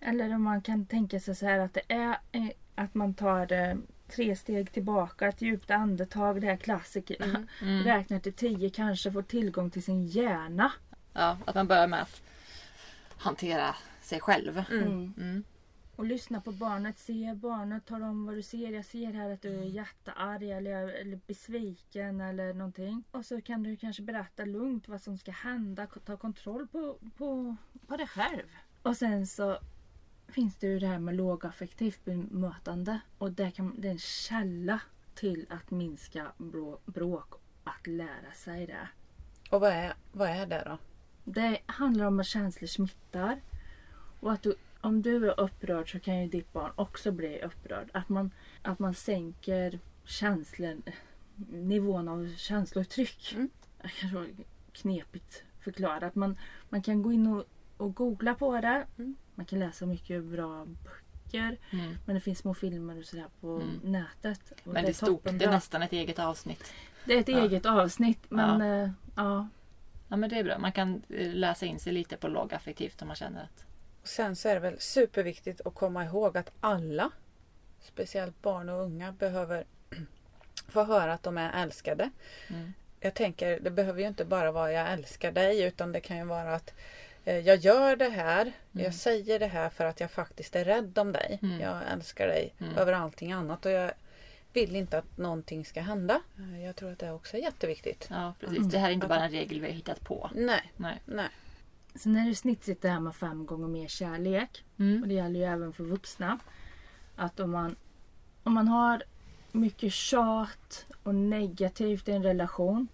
Eller 0.00 0.34
om 0.34 0.42
man 0.42 0.62
kan 0.62 0.86
tänka 0.86 1.20
sig 1.20 1.34
så 1.34 1.46
här 1.46 1.58
att 1.58 1.74
det 1.74 1.82
är 1.88 2.18
eh, 2.32 2.48
att 2.74 2.94
man 2.94 3.14
tar 3.14 3.46
tre 4.10 4.36
steg 4.36 4.72
tillbaka, 4.72 5.28
ett 5.28 5.42
djupt 5.42 5.70
andetag, 5.70 6.40
det 6.40 6.46
här 6.46 6.56
klassiker. 6.56 7.46
Mm. 7.62 7.84
Räknar 7.84 8.18
till 8.18 8.32
tio, 8.32 8.70
kanske 8.70 9.12
får 9.12 9.22
tillgång 9.22 9.70
till 9.70 9.82
sin 9.82 10.06
hjärna. 10.06 10.72
Ja, 11.12 11.38
att 11.44 11.54
man 11.54 11.66
börjar 11.66 11.86
med 11.86 12.02
att 12.02 12.22
hantera 13.16 13.74
sig 14.02 14.20
själv. 14.20 14.64
Mm. 14.70 15.44
Mm. 16.00 16.10
Och 16.10 16.14
lyssna 16.14 16.40
på 16.40 16.52
barnet, 16.52 16.98
se 16.98 17.34
barnet, 17.34 17.86
tala 17.86 18.06
om 18.06 18.26
vad 18.26 18.34
du 18.34 18.42
ser. 18.42 18.72
Jag 18.72 18.84
ser 18.84 19.12
här 19.12 19.30
att 19.30 19.42
du 19.42 19.60
är 19.60 19.64
jättearg 19.64 20.50
eller, 20.50 20.88
eller 20.88 21.20
besviken 21.26 22.20
eller 22.20 22.54
någonting. 22.54 23.04
Och 23.10 23.26
så 23.26 23.40
kan 23.40 23.62
du 23.62 23.76
kanske 23.76 24.02
berätta 24.02 24.44
lugnt 24.44 24.88
vad 24.88 25.00
som 25.00 25.18
ska 25.18 25.30
hända, 25.30 25.86
ta 25.86 26.16
kontroll 26.16 26.68
på, 26.68 26.98
på, 27.16 27.56
på 27.86 27.96
dig 27.96 28.06
själv. 28.06 28.46
Och 28.82 28.96
sen 28.96 29.26
så 29.26 29.58
finns 30.28 30.56
det 30.56 30.66
ju 30.66 30.78
det 30.78 30.86
här 30.86 30.98
med 30.98 31.14
lågaffektivt 31.14 32.04
bemötande. 32.04 33.00
Och 33.18 33.32
det, 33.32 33.50
kan, 33.50 33.80
det 33.80 33.88
är 33.88 33.92
en 33.92 33.98
källa 33.98 34.80
till 35.14 35.46
att 35.50 35.70
minska 35.70 36.32
brå, 36.38 36.78
bråk, 36.84 37.34
att 37.64 37.86
lära 37.86 38.32
sig 38.34 38.66
det. 38.66 38.88
Och 39.50 39.60
vad 39.60 39.70
är, 39.70 39.94
vad 40.12 40.28
är 40.28 40.46
det 40.46 40.62
då? 40.66 40.78
Det 41.24 41.60
handlar 41.66 42.04
om 42.06 42.20
att 42.20 42.26
känslor 42.26 42.68
smittar. 42.68 43.40
Och 44.20 44.32
att 44.32 44.42
du, 44.42 44.54
om 44.80 45.02
du 45.02 45.30
är 45.30 45.40
upprörd 45.40 45.92
så 45.92 46.00
kan 46.00 46.20
ju 46.20 46.28
ditt 46.28 46.52
barn 46.52 46.72
också 46.76 47.12
bli 47.12 47.40
upprörd. 47.42 47.88
Att 47.92 48.08
man, 48.08 48.30
att 48.62 48.78
man 48.78 48.94
sänker 48.94 49.78
känslan, 50.04 50.82
nivån 51.50 52.08
av 52.08 52.34
känslouttryck. 52.36 53.32
Mm. 53.34 53.50
Det 53.82 53.88
kanske 54.00 54.16
var 54.18 54.26
knepigt 54.72 55.42
förklarat. 55.60 56.14
Man, 56.14 56.38
man 56.68 56.82
kan 56.82 57.02
gå 57.02 57.12
in 57.12 57.26
och, 57.26 57.44
och 57.76 57.94
googla 57.94 58.34
på 58.34 58.60
det. 58.60 58.86
Mm. 58.98 59.16
Man 59.34 59.46
kan 59.46 59.58
läsa 59.58 59.86
mycket 59.86 60.24
bra 60.24 60.64
böcker. 60.66 61.58
Mm. 61.70 61.96
Men 62.06 62.14
det 62.14 62.20
finns 62.20 62.38
små 62.38 62.54
filmer 62.54 62.98
och 62.98 63.04
sådär 63.04 63.26
på 63.40 63.46
Mm. 63.56 63.80
nätet. 63.82 64.52
Men 64.64 64.82
det 64.84 64.88
är 64.88 64.92
stort. 64.92 65.24
Det 65.24 65.44
är 65.44 65.50
nästan 65.50 65.82
ett 65.82 65.92
eget 65.92 66.18
avsnitt. 66.18 66.72
det 67.04 67.14
är 67.14 67.20
ett 67.20 67.28
Ja. 67.28 67.38
eget 67.38 67.66
avsnitt. 67.66 68.30
Men 68.30 68.60
ja. 68.60 68.90
ja. 69.16 69.48
Ja, 70.08 70.16
men 70.16 70.30
det 70.30 70.38
är 70.38 70.44
bra. 70.44 70.58
Man 70.58 70.72
kan 70.72 71.02
eh, 71.08 71.34
läsa 71.34 71.66
in 71.66 71.78
sig 71.78 71.92
lite 71.92 72.16
på 72.16 72.28
lågaffektivt 72.28 73.02
om 73.02 73.08
man 73.08 73.16
känner 73.16 73.42
att... 73.42 73.64
Sen 74.10 74.36
så 74.36 74.48
är 74.48 74.54
det 74.54 74.60
väl 74.60 74.80
superviktigt 74.80 75.60
att 75.64 75.74
komma 75.74 76.04
ihåg 76.04 76.36
att 76.38 76.50
alla, 76.60 77.10
speciellt 77.80 78.42
barn 78.42 78.68
och 78.68 78.82
unga, 78.82 79.12
behöver 79.12 79.64
få 80.68 80.84
höra 80.84 81.12
att 81.12 81.22
de 81.22 81.38
är 81.38 81.62
älskade. 81.62 82.10
Mm. 82.48 82.72
Jag 83.00 83.14
tänker, 83.14 83.60
det 83.60 83.70
behöver 83.70 84.00
ju 84.00 84.06
inte 84.08 84.24
bara 84.24 84.52
vara 84.52 84.72
jag 84.72 84.92
älskar 84.92 85.32
dig 85.32 85.62
utan 85.62 85.92
det 85.92 86.00
kan 86.00 86.16
ju 86.16 86.24
vara 86.24 86.54
att 86.54 86.74
eh, 87.24 87.38
jag 87.38 87.56
gör 87.56 87.96
det 87.96 88.08
här, 88.08 88.52
jag 88.72 88.94
säger 88.94 89.38
det 89.38 89.46
här 89.46 89.68
för 89.70 89.84
att 89.84 90.00
jag 90.00 90.10
faktiskt 90.10 90.56
är 90.56 90.64
rädd 90.64 90.98
om 90.98 91.12
dig. 91.12 91.38
Mm. 91.42 91.60
Jag 91.60 91.78
älskar 91.92 92.26
dig 92.26 92.54
Mm. 92.60 92.76
över 92.78 92.92
allting 92.92 93.32
annat 93.32 93.66
och 93.66 93.72
jag 93.72 93.92
vill 94.52 94.76
inte 94.76 94.98
att 94.98 95.16
någonting 95.18 95.64
ska 95.64 95.80
hända. 95.80 96.20
Eh, 96.38 96.64
Jag 96.64 96.76
tror 96.76 96.92
att 96.92 96.98
det 96.98 97.10
också 97.12 97.36
är 97.36 97.40
jätteviktigt. 97.40 98.06
Ja, 98.10 98.34
precis. 98.40 98.58
Mm. 98.58 98.68
Det 98.70 98.78
här 98.78 98.88
är 98.88 98.92
inte 98.92 99.06
bara 99.06 99.24
en 99.24 99.30
regel 99.30 99.60
vi 99.60 99.66
har 99.66 99.74
hittat 99.74 100.00
på. 100.00 100.30
Nej, 100.34 100.72
Nej. 100.76 101.02
nej. 101.04 101.28
Sen 102.00 102.16
är 102.16 102.28
det 102.28 102.34
snittsigt 102.34 102.82
det 102.82 102.88
här 102.88 103.00
med 103.00 103.14
fem 103.14 103.46
gånger 103.46 103.68
mer 103.68 103.88
kärlek. 103.88 104.64
Och 104.74 104.80
Mm. 104.80 105.08
det 105.08 105.14
gäller 105.14 105.40
ju 105.40 105.46
även 105.46 105.72
för 105.72 105.84
vuxna. 105.84 106.38
Att 107.16 107.40
om 107.40 107.50
man, 107.50 107.76
om 108.42 108.52
man 108.52 108.68
har 108.68 109.02
mycket 109.52 109.92
tjat 109.92 110.86
och 111.02 111.14
negativt 111.14 112.08
i 112.08 112.12
en 112.12 112.22
relation 112.22 112.88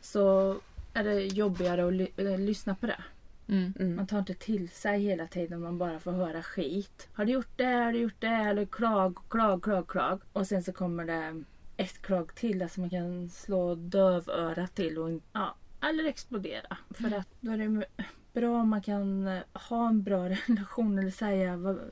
så 0.00 0.56
är 0.94 1.04
det 1.04 1.20
jobbigare 1.24 1.86
att 1.86 1.92
ly- 1.94 2.12
eh, 2.16 2.38
lyssna 2.38 2.74
på 2.74 2.86
det. 2.86 3.02
Mm. 3.48 3.72
Mm. 3.78 3.96
Man 3.96 4.06
tar 4.06 4.18
inte 4.18 4.34
till 4.34 4.68
sig 4.68 5.00
hela 5.00 5.26
tiden 5.26 5.60
man 5.60 5.78
bara 5.78 6.00
får 6.00 6.12
höra 6.12 6.42
skit. 6.42 7.08
Har 7.12 7.24
du 7.24 7.32
gjort 7.32 7.56
det? 7.56 7.64
Har 7.64 7.92
du 7.92 7.98
gjort 7.98 8.20
det? 8.20 8.26
Eller 8.28 8.64
klag, 8.64 9.18
klag, 9.28 9.62
klag, 9.62 9.86
klag. 9.88 10.20
Och 10.32 10.46
sen 10.46 10.62
så 10.62 10.72
kommer 10.72 11.04
det 11.04 11.42
ett 11.76 12.02
klag 12.02 12.34
till. 12.34 12.62
Alltså 12.62 12.80
man 12.80 12.90
kan 12.90 13.28
slå 13.30 13.74
dövörat 13.74 14.74
till 14.74 14.98
och 14.98 15.20
ja, 15.32 15.54
eller 15.80 16.04
explodera. 16.04 16.76
För 16.90 17.16
att 17.18 17.28
då 17.40 17.50
är 17.52 17.58
det 17.58 17.86
bra 18.32 18.60
om 18.60 18.68
man 18.68 18.82
kan 18.82 19.26
eh, 19.26 19.42
ha 19.52 19.88
en 19.88 20.02
bra 20.02 20.28
relation 20.46 20.98
eller 20.98 21.10
säga 21.10 21.56
vad, 21.56 21.90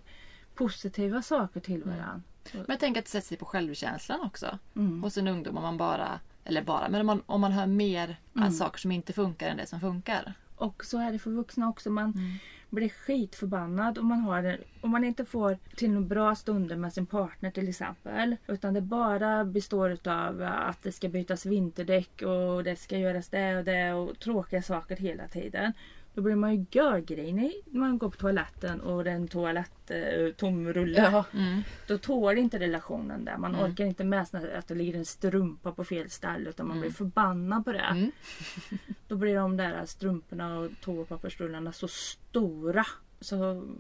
positiva 0.55 1.23
saker 1.23 1.61
till 1.61 1.83
varandra. 1.85 2.23
Men 2.53 2.65
jag 2.69 2.81
tänker 2.81 2.99
att 3.01 3.05
det 3.05 3.11
sätter 3.11 3.29
sig 3.29 3.37
på 3.37 3.45
självkänslan 3.45 4.21
också. 4.21 4.59
Mm. 4.77 5.03
Hos 5.03 5.19
en 5.19 5.29
ungdom 5.29 5.57
om 5.57 5.63
man 5.63 5.77
bara, 5.77 6.21
eller 6.45 6.63
bara, 6.63 6.89
men 6.89 7.01
om 7.01 7.07
man, 7.07 7.23
om 7.27 7.41
man 7.41 7.53
hör 7.53 7.67
mer 7.67 8.17
Mm. 8.37 8.51
saker 8.51 8.79
som 8.79 8.93
inte 8.93 9.13
funkar 9.13 9.49
än 9.49 9.57
det 9.57 9.67
som 9.67 9.81
funkar. 9.81 10.35
Och 10.57 10.85
så 10.85 10.99
är 10.99 11.13
det 11.13 11.19
för 11.19 11.31
vuxna 11.31 11.69
också. 11.69 11.91
Man 11.91 12.05
Mm 12.13 12.33
blir 12.71 12.89
skitförbannad 12.89 13.99
om 13.99 14.07
man, 14.07 14.21
har 14.21 14.43
en, 14.43 14.59
om 14.81 14.91
man 14.91 15.05
inte 15.05 15.25
får 15.25 15.59
till 15.77 15.91
några 15.91 16.07
bra 16.07 16.35
stunder 16.35 16.77
med 16.77 16.93
sin 16.93 17.07
partner 17.07 17.51
till 17.51 17.69
exempel. 17.69 18.37
Utan 18.47 18.75
det 18.75 18.81
bara 18.81 19.45
består 19.45 19.99
av 20.09 20.43
att 20.43 20.83
det 20.83 20.93
ska 20.93 21.09
bytas 21.09 21.47
vinterdäck 21.47 22.23
och 22.23 22.65
det 22.65 22.77
ska 22.77 22.99
göras 22.99 23.29
det 23.29 23.57
och 23.57 23.65
det 23.65 23.93
och 23.93 24.19
tråkiga 24.19 24.63
saker 24.63 24.97
hela 24.97 25.29
tiden. 25.29 25.73
Då 26.15 26.23
blir 26.23 26.35
man 26.37 26.55
ju 26.55 26.67
görgrinig 26.71 27.53
när 27.67 27.81
man 27.81 27.99
går 27.99 28.11
på 28.11 28.17
toaletten 28.17 28.81
och 28.81 29.05
det 29.05 29.11
är 29.11 29.15
en 29.15 29.29
toalett 29.29 29.91
eh, 29.91 30.33
tom 30.37 30.73
rulle. 30.73 31.11
Ja. 31.13 31.25
Mm. 31.33 31.63
Då 31.89 31.99
tål 31.99 32.39
inte 32.39 32.59
relationen 32.59 33.25
där. 33.25 33.37
Man 33.37 33.55
Mm. 33.55 33.71
orkar 33.73 33.85
inte 33.85 34.05
med 34.05 34.21
att 34.33 34.69
det 34.69 34.75
ligger 34.75 34.99
en 34.99 35.05
strumpa 35.05 35.73
på 35.73 35.85
fel 35.85 36.11
ställe 36.11 36.51
utan 36.51 36.69
man 36.69 36.81
blir 36.81 36.91
förbannad 36.91 37.65
på 37.65 37.73
det. 37.73 37.79
Mm. 37.79 38.11
Då 39.09 39.17
blir 39.17 39.35
de 39.37 39.57
där 39.57 39.87
strumporna 39.87 40.59
och 40.59 40.71
toapappersrullarna 40.81 41.73
så 41.73 41.89
stora. 41.89 42.87
Så 43.21 43.37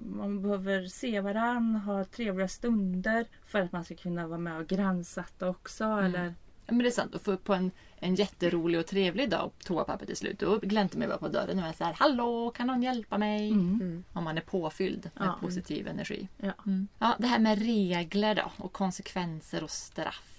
man 0.07 0.43
behöver 0.43 0.87
se 0.87 1.21
varandra, 1.21 1.79
ha 1.81 2.05
trevliga 2.05 2.49
stunder 2.49 3.26
för 3.47 3.61
att 3.61 3.73
man 3.73 3.85
ska 3.85 3.95
kunna 3.95 4.26
vara 4.26 4.38
med 4.38 4.59
och 4.61 4.67
gränssätta 4.67 5.49
också. 5.49 5.85
Eller, 5.85 6.25
Ja, 6.25 6.33
men 6.66 6.78
det 6.78 6.87
är 6.87 6.90
sant. 6.90 7.14
Och 7.14 7.21
för 7.21 7.37
på 7.37 7.54
en, 7.54 7.71
en 7.97 8.14
jätterolig 8.14 8.80
och 8.80 8.87
trevlig 8.87 9.30
dag 9.30 9.50
toapappret 9.64 10.06
till 10.09 10.16
slut. 10.16 10.38
Då 10.38 10.59
gläntar 10.59 10.99
man 10.99 11.09
bara 11.09 11.18
på 11.18 11.28
dörren 11.28 11.59
och 11.59 11.66
är 11.66 11.73
så 11.73 11.85
här 11.85 11.92
Hallå, 11.99 12.50
kan 12.50 12.66
någon 12.66 12.83
hjälpa 12.83 13.18
mig? 13.18 13.50
Mm. 13.50 14.04
Om 14.12 14.25
man 14.25 14.37
är 14.38 14.42
påfylld 14.42 15.11
med 15.14 15.28
Ja. 15.28 15.37
positiv 15.40 15.88
energi. 15.88 16.28
Ja. 16.37 16.52
Mm. 16.66 16.88
Ja, 16.99 17.14
det 17.18 17.26
här 17.26 17.38
med 17.38 17.59
regler 17.59 18.35
då 18.35 18.50
och 18.64 18.73
konsekvenser 18.73 19.64
och 19.64 19.71
straff. 19.71 20.30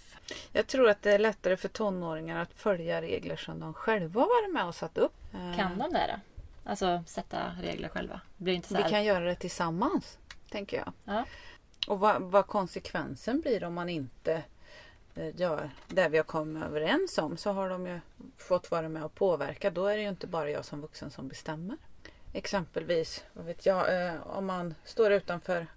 Jag 0.52 0.68
tror 0.68 0.90
att 0.90 1.02
det 1.02 1.12
är 1.12 1.20
lättare 1.20 1.58
för 1.58 1.68
tonåringar 1.68 2.42
att 2.42 2.54
följa 2.54 3.02
regler 3.02 3.36
som 3.36 3.60
de 3.60 3.74
själva 3.74 4.22
har 4.22 4.28
varit 4.28 4.54
med 4.54 4.66
och 4.66 4.76
satt 4.76 4.98
upp. 4.98 5.14
Eh, 5.34 5.56
Kan 5.58 5.78
de 5.78 5.94
det 5.94 6.08
då? 6.16 6.20
Alltså 6.70 7.04
sätta 7.08 7.52
regler 7.62 7.90
själva? 7.90 8.22
Blir 8.38 8.54
inte 8.54 8.68
så 8.68 8.76
Vi 8.76 8.82
här... 8.82 8.90
kan 8.90 9.04
göra 9.04 9.26
det 9.26 9.36
tillsammans, 9.36 10.18
tänker 10.50 10.78
jag. 10.78 10.94
Ja. 11.04 11.26
Och 11.88 12.00
vad, 12.00 12.22
vad 12.22 12.48
konsekvensen 12.48 13.42
blir 13.42 13.64
om 13.64 13.74
man 13.74 13.90
inte 13.90 14.44
eh, 15.16 15.36
gör 15.40 15.70
det 15.88 16.10
vi 16.10 16.18
har 16.18 16.24
kommit 16.24 16.64
överens 16.64 17.18
om 17.18 17.38
så 17.38 17.52
har 17.52 17.70
de 17.70 17.88
ju 17.88 18.00
fått 18.38 18.72
vara 18.72 18.90
med 18.90 19.04
och 19.04 19.16
påverka. 19.16 19.70
Då 19.70 19.86
är 19.88 19.96
det 19.96 20.02
ju 20.02 20.10
inte 20.10 20.28
bara 20.28 20.50
jag 20.50 20.66
som 20.66 20.82
vuxen 20.82 21.12
som 21.12 21.28
bestämmer. 21.28 21.78
Exempelvis, 22.34 23.24
vad 23.34 23.46
vet 23.46 23.66
jag, 23.66 24.06
eh, 24.08 24.28
om 24.28 24.46
man 24.46 24.76
står 24.84 25.12
utanför 25.12 25.68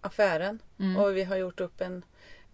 affären 0.00 0.58
Mm. 0.78 0.96
och 0.96 1.16
vi 1.16 1.24
har 1.24 1.36
gjort 1.36 1.60
upp 1.60 1.80
en, 1.80 2.04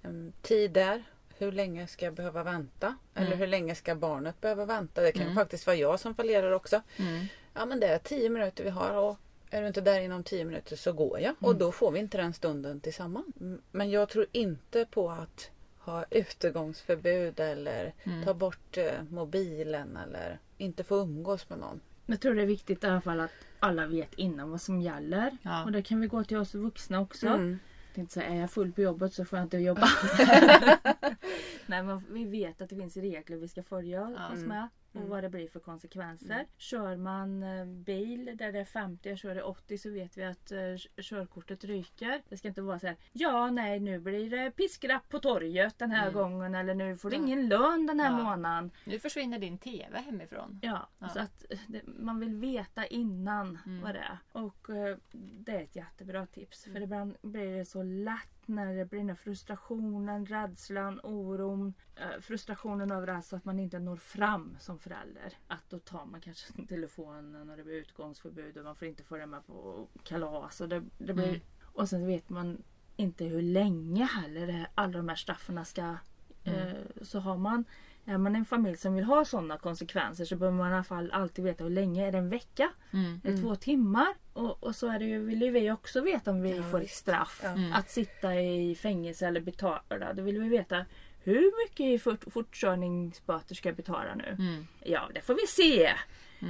en 0.03 0.33
tid 0.43 0.71
där. 0.71 1.03
Hur 1.39 1.53
länge 1.53 1.87
ska 1.87 2.05
jag 2.05 2.15
behöva 2.15 2.43
vänta? 2.43 2.97
Eller 3.15 3.27
Mm. 3.27 3.39
hur 3.39 3.47
länge 3.47 3.75
ska 3.75 3.95
barnet 3.95 4.41
behöva 4.41 4.65
vänta? 4.65 5.01
Det 5.03 5.13
kan 5.13 5.23
Mm. 5.23 5.35
faktiskt 5.35 5.67
vara 5.67 5.77
jag 5.77 6.01
som 6.01 6.15
fallerar 6.15 6.51
också. 6.53 6.83
Mm. 6.97 7.27
Ja 7.55 7.67
men 7.67 7.81
det 7.81 7.87
är 7.87 7.99
tio 7.99 8.31
minuter 8.31 8.65
vi 8.65 8.71
har 8.71 8.97
och 8.97 9.17
är 9.51 9.61
du 9.61 9.67
inte 9.67 9.81
där 9.81 10.01
inom 10.01 10.23
tio 10.25 10.45
minuter 10.45 10.77
så 10.77 10.93
går 10.93 11.21
jag. 11.21 11.35
Och 11.41 11.57
då 11.57 11.73
får 11.73 11.91
vi 11.91 11.99
inte 11.99 12.17
den 12.19 12.33
stunden 12.35 12.81
tillsammans. 12.81 13.27
Mm, 13.41 13.63
Men 13.71 13.91
jag 13.91 14.09
tror 14.09 14.27
inte 14.33 14.87
på 14.91 15.11
att 15.11 15.51
ha 15.85 16.05
utegångsförbud 16.11 17.41
eller 17.41 17.93
Mm. 18.05 18.25
ta 18.25 18.35
bort 18.35 18.77
eh, 18.77 19.03
mobilen 19.11 19.97
eller 19.97 20.39
inte 20.59 20.85
få 20.85 20.97
umgås 20.97 21.51
med 21.51 21.59
någon. 21.59 21.81
jag 22.07 22.21
tror 22.21 22.35
det 22.35 22.43
är 22.43 22.47
viktigt 22.47 22.85
i 22.85 22.87
alla 22.87 23.01
fall 23.01 23.21
att 23.21 23.31
alla 23.61 23.87
vet 23.87 24.15
innan 24.15 24.51
vad 24.51 24.61
som 24.61 24.81
gäller. 24.81 25.37
Ja. 25.43 25.65
Och 25.65 25.73
det 25.73 25.83
kan 25.83 26.01
vi 26.01 26.07
gå 26.07 26.25
till 26.25 26.37
oss 26.37 26.55
vuxna 26.55 27.01
också. 27.01 27.27
Mm. 27.27 27.59
Jag 27.87 27.95
tänkte 27.95 28.15
säga, 28.15 28.27
är 28.29 28.41
jag 28.41 28.51
full 28.51 28.73
på 28.73 28.81
jobbet 28.81 29.15
så 29.15 29.25
får 29.25 29.39
jag 29.39 29.47
inte 29.47 29.59
jobba. 29.59 29.89
Nej 31.67 31.83
men 31.83 32.03
vi 32.11 32.25
vet 32.25 32.61
att 32.63 32.69
det 32.71 32.77
finns 32.77 32.97
regler 32.97 33.37
vi 33.37 33.49
ska 33.49 33.63
följa 33.63 34.15
Ja. 34.19 34.33
oss 34.35 34.41
med. 34.45 34.69
Och 34.95 35.09
vad 35.09 35.25
det 35.25 35.29
blir 35.31 35.49
för 35.49 35.61
konsekvenser. 35.61 36.47
Kör 36.57 36.97
man 36.97 37.43
eh, 37.43 37.65
bil 37.67 38.37
där 38.39 38.53
det 38.53 38.59
är 38.61 38.65
50 38.65 39.13
och 39.13 39.19
kör 39.19 39.35
det 39.35 39.43
80 39.43 39.79
så 39.79 39.91
vet 39.91 40.17
vi 40.19 40.25
att 40.25 40.53
eh, 40.53 40.59
körkortet 41.03 41.65
ryker. 41.65 42.23
Det 42.29 42.37
ska 42.37 42.49
inte 42.49 42.63
vara 42.63 42.79
så 42.79 42.87
här. 42.87 42.97
Ja 43.13 43.51
nej 43.51 43.81
nu 43.81 43.99
blir 44.01 44.31
det 44.31 44.51
piskrapp 44.51 45.09
på 45.09 45.19
torget 45.19 45.79
den 45.79 45.91
här 45.91 46.11
gången. 46.11 46.55
Eller 46.55 46.75
nu 46.75 46.97
får 46.97 47.11
du 47.11 47.17
ingen 47.17 47.49
lön 47.49 47.87
den 47.87 48.01
här 48.01 48.19
Ja. 48.19 48.25
månaden. 48.25 48.71
Nu 48.85 48.99
försvinner 48.99 49.39
din 49.39 49.59
TV 49.59 49.99
hemifrån. 49.99 50.59
Ja, 50.63 50.89
Ja. 50.99 51.09
så 51.09 51.21
att 51.21 51.45
eh, 51.51 51.59
det, 51.69 51.81
man 51.87 52.21
vill 52.21 52.35
veta 52.35 52.87
innan 52.87 53.59
Mm. 53.67 53.81
vad 53.83 53.95
det 53.95 54.01
är. 54.01 54.19
Och 54.33 54.67
det 55.13 55.53
är 55.53 55.61
ett 55.63 55.77
jättebra 55.77 56.27
tips. 56.27 56.65
För 56.65 56.81
ibland 56.81 57.17
blir 57.23 57.57
det 57.59 57.65
så 57.65 57.83
lätt 57.83 58.29
när 58.47 58.75
det 58.75 58.85
blir 58.85 59.05
den 59.05 59.17
frustrationen, 59.17 60.27
rädslan, 60.27 61.01
oron. 61.03 61.75
Frustrationen 62.21 62.91
över 62.91 63.07
alltså 63.09 63.37
att 63.37 63.45
man 63.45 63.59
inte 63.61 63.79
når 63.79 63.97
fram 63.97 64.57
som 64.61 64.79
förälder. 64.85 65.33
Att 65.47 65.71
då 65.71 65.79
tar 65.79 66.05
man 66.05 66.21
kanske 66.21 66.53
telefonen 66.69 67.51
och 67.51 67.57
det 67.57 67.65
blir 67.65 67.75
utgångsförbud 67.75 68.57
och 68.59 68.65
man 68.65 68.77
får 68.77 68.89
inte 68.89 69.03
följa 69.03 69.27
med 69.27 69.47
på 69.47 69.89
kalas. 70.03 70.61
Och, 70.61 70.69
det, 70.69 70.83
det 70.99 71.15
blir, 71.15 71.29
Mm. 71.29 71.41
och 71.63 71.89
sen 71.89 72.07
vet 72.07 72.29
man 72.29 72.63
inte 72.97 73.25
hur 73.25 73.43
länge 73.43 74.05
heller 74.05 74.47
det, 74.47 74.67
alla 74.75 74.93
de 74.99 75.09
här 75.09 75.17
straffen 75.17 75.65
ska... 75.65 75.97
Eh, 76.45 76.73
så 77.03 77.19
har 77.21 77.37
man 77.37 77.65
är 78.07 78.19
man 78.19 78.37
en 78.37 78.45
familj 78.45 78.77
som 78.77 78.95
vill 78.95 79.05
ha 79.05 79.25
sådana 79.25 79.59
konsekvenser 79.59 80.25
så 80.25 80.37
behöver 80.37 80.59
man 80.59 80.71
i 80.71 80.75
alla 80.75 80.85
fall 80.85 81.11
alltid 81.13 81.45
veta 81.45 81.65
hur 81.65 81.71
länge. 81.71 82.07
Är 82.07 82.13
det 82.13 82.19
en 82.19 82.29
vecka? 82.29 82.71
Mm. 82.93 83.21
Är 83.25 83.33
det 83.33 83.39
två 83.39 83.57
timmar? 83.57 84.15
Och, 84.33 84.63
och 84.65 84.77
så 84.77 84.89
är 84.89 84.99
det 84.99 85.05
ju, 85.05 85.25
vill 85.25 85.43
ju 85.43 85.51
vi 85.51 85.71
också 85.71 86.01
veta 86.01 86.31
om 86.31 86.43
vi 86.43 86.57
Ja, 86.57 86.63
får 86.63 86.81
ett 86.81 86.91
straff. 86.91 87.41
Ja. 87.45 87.49
Mm. 87.51 87.73
Att 87.73 87.91
sitta 87.91 88.35
i 88.35 88.75
fängelse 88.75 89.27
eller 89.27 89.41
betala. 89.41 90.13
Då 90.15 90.23
vill 90.23 90.41
vi 90.41 90.49
veta 90.49 90.85
hur 91.25 91.65
mycket 91.65 91.87
i 91.87 91.99
fort, 91.99 92.25
fortkörningsböter 92.33 93.55
ska 93.55 93.69
jag 93.69 93.77
betala 93.77 94.15
nu? 94.15 94.29
Mm. 94.39 94.67
Ja, 94.85 95.09
det 95.15 95.21
får 95.21 95.35
vi 95.35 95.47
se 95.47 95.95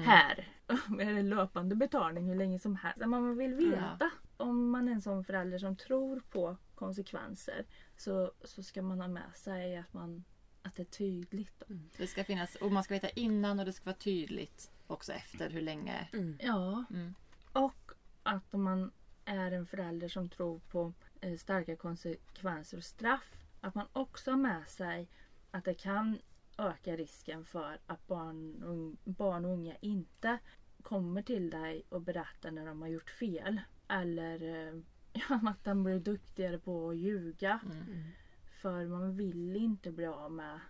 här. 0.05 0.49
Är 1.01 1.15
det 1.15 1.23
löpande 1.23 1.77
betalning 1.77 2.29
hur 2.29 2.35
länge 2.35 2.59
som 2.59 2.77
helst? 2.77 3.07
Man 3.07 3.37
vill 3.37 3.55
veta. 3.55 4.11
Om 4.37 4.71
man 4.71 4.89
är 4.89 4.93
en 4.93 5.03
sån 5.03 5.25
förälder 5.25 5.59
som 5.59 5.77
tror 5.77 6.23
på 6.31 6.57
konsekvenser 6.75 7.65
så, 7.97 8.33
så 8.45 8.63
ska 8.63 8.83
man 8.83 9.01
ha 9.01 9.09
med 9.09 9.37
sig 9.37 9.77
att, 9.77 9.93
man, 9.93 10.25
att 10.63 10.77
det 10.77 10.83
är 10.83 10.85
tydligt. 10.85 11.63
Då. 11.69 11.75
Det 11.97 12.07
ska 12.07 12.25
finnas, 12.25 12.55
och 12.55 12.73
man 12.73 12.85
ska 12.85 12.95
veta 12.95 13.09
innan 13.09 13.59
och 13.61 13.65
det 13.67 13.73
ska 13.73 13.85
vara 13.85 13.97
tydligt 13.97 14.71
också 14.87 15.13
efter 15.13 15.51
hur 15.51 15.61
länge. 15.61 16.09
Ja, 16.41 16.85
Mm. 16.91 17.15
och 17.53 17.91
att 18.23 18.55
om 18.55 18.63
man 18.63 18.91
är 19.25 19.53
en 19.53 19.67
förälder 19.67 20.09
som 20.09 20.29
tror 20.29 20.59
på 20.71 20.93
eh, 21.21 21.37
starka 21.37 21.77
konsekvenser 21.77 22.77
och 22.77 22.85
straff 22.85 23.33
att 23.65 23.75
man 23.75 23.87
också 23.93 24.31
har 24.31 24.39
med 24.39 24.69
sig 24.69 25.09
att 25.51 25.65
det 25.65 25.75
kan 25.75 26.19
öka 26.59 26.97
risken 26.97 27.45
för 27.45 27.79
att 27.87 28.07
barn, 28.07 28.63
och 28.63 28.71
ung- 28.71 28.97
barn 29.05 29.45
och 29.45 29.51
unga 29.51 29.77
inte 29.81 30.39
kommer 30.83 31.23
till 31.23 31.51
dig 31.51 31.87
och 31.89 32.01
berättar 32.01 32.51
när 32.51 32.67
de 32.67 32.83
har 32.83 32.89
gjort 32.89 33.11
fel. 33.11 33.61
Eller 33.89 34.43
eh, 34.43 34.81
ja, 35.29 35.41
att 35.51 35.65
de 35.65 35.85
blir 35.85 36.01
duktigare 36.01 36.59
på 36.59 36.91
att 36.91 36.97
ljuga. 36.97 37.61
Mm. 37.65 38.05
För 38.63 38.87
man 38.87 39.17
vill 39.17 39.57
inte 39.57 39.91
bli 39.91 40.07
av 40.07 40.33
med 40.33 40.61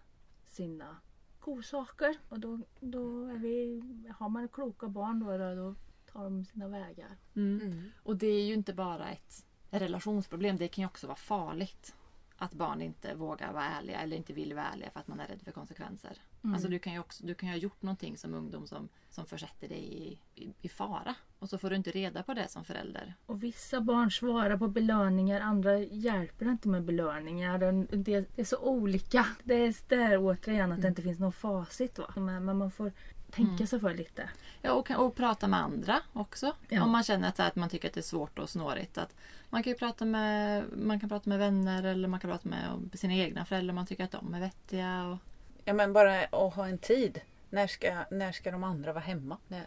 sina 0.47 0.97
godsaker. 1.41 2.17
Och 2.29 2.41
då, 2.41 2.61
då 2.81 3.27
är 3.27 3.39
vi, 3.39 3.83
har 4.19 4.29
man 4.29 4.49
kloka 4.49 4.89
barn 4.89 5.21
då, 5.21 5.55
då, 5.55 5.75
tar 6.13 6.25
de 6.25 6.45
sina 6.45 6.69
vägar. 6.69 7.17
Mm. 7.35 7.91
Och 8.03 8.17
det 8.17 8.27
är 8.27 8.45
ju 8.45 8.55
inte 8.55 8.75
bara 8.75 9.11
ett 9.11 9.47
relationsproblem. 9.71 10.57
Det 10.57 10.69
kan 10.69 10.83
ju 10.83 10.87
också 10.87 11.07
vara 11.07 11.17
farligt. 11.17 11.95
Att 12.39 12.53
barn 12.53 12.83
inte 12.83 13.15
vågar 13.15 13.53
vara 13.53 13.65
ärliga 13.65 14.01
eller 14.01 14.17
inte 14.17 14.33
vill 14.33 14.55
vara 14.55 14.67
ärliga 14.67 14.91
för 14.91 15.01
att 15.01 15.09
man 15.09 15.21
är 15.21 15.27
rädd 15.27 15.43
för 15.45 15.53
konsekvenser. 15.53 16.19
Alltså 16.43 16.69
du 16.69 16.79
kan 16.79 16.93
ju 16.93 16.99
också 16.99 17.27
du 17.27 17.35
kan 17.35 17.49
ju 17.49 17.55
ha 17.55 17.59
gjort 17.59 17.83
någonting 17.83 18.17
som 18.17 18.35
ungdom 18.35 18.67
som, 18.67 18.89
som 19.11 19.27
försätter 19.27 19.69
dig 19.69 19.79
i, 19.79 20.19
i, 20.35 20.55
i 20.63 20.69
fara. 20.69 21.15
Och 21.39 21.49
så 21.49 21.59
får 21.59 21.71
du 21.71 21.77
inte 21.77 21.91
reda 21.91 22.23
på 22.23 22.35
det 22.35 22.49
som 22.49 22.65
förälder. 22.65 23.15
Och 23.27 23.43
vissa 23.43 23.81
barn 23.81 24.11
svarar 24.11 24.57
på 24.57 24.69
belöningar, 24.69 25.41
andra 25.41 25.79
hjälper 25.79 26.47
inte 26.47 26.69
med 26.69 26.85
belöningar. 26.85 27.59
Det, 27.97 28.21
det 28.21 28.41
är 28.41 28.45
så 28.45 28.59
olika. 28.59 29.27
Det 29.45 29.55
är 29.55 29.75
där 29.89 30.19
återigen 30.19 30.73
att 30.73 30.83
det 30.83 30.89
inte 30.89 31.03
finns 31.03 31.19
någon 31.19 31.33
facit. 31.33 31.99
Va? 31.99 32.13
Men 32.17 32.59
man 32.59 32.71
får 32.71 32.93
tänka 33.31 33.67
sig 33.67 33.81
för 33.81 33.95
lite. 33.95 34.31
Ja, 34.63 34.73
och, 34.73 34.91
och 34.91 35.15
prata 35.15 35.49
med 35.49 35.61
andra 35.61 36.01
också. 36.13 36.57
Ja. 36.69 36.83
Om 36.83 36.91
man 36.91 37.03
känner 37.03 37.29
att, 37.29 37.39
här, 37.39 37.49
att 37.49 37.57
man 37.57 37.69
tycker 37.69 37.89
att 37.89 37.95
det 37.95 38.01
är 38.01 38.03
svårt 38.03 38.39
och 38.39 38.51
snårigt. 38.51 38.99
Att 38.99 39.15
man, 39.55 39.63
kan 39.63 39.75
prata 39.75 40.05
med, 40.05 40.65
man 40.73 41.01
kan 41.01 41.09
prata 41.09 41.31
med 41.31 41.39
vänner 41.39 41.83
eller 41.85 42.09
man 42.09 42.21
kan 42.21 42.31
prata 42.31 42.49
med 42.49 42.91
sina 42.95 43.15
egna 43.15 43.45
föräldrar 43.45 43.73
om 43.73 43.77
man 43.77 43.87
tycker 43.87 44.05
att 44.05 44.11
de 44.11 44.35
är 44.35 44.41
vettiga. 44.41 45.05
Och, 45.07 45.19
Ja 45.65 45.73
men 45.73 45.93
bara 45.93 46.25
att 46.25 46.55
ha 46.55 46.67
en 46.69 46.79
tid. 46.79 47.21
När 47.51 47.67
ska, 47.67 48.05
när 48.11 48.33
ska 48.33 48.51
de 48.51 48.65
andra 48.65 48.93
vara 48.93 49.05
hemma? 49.05 49.39
När, 49.49 49.67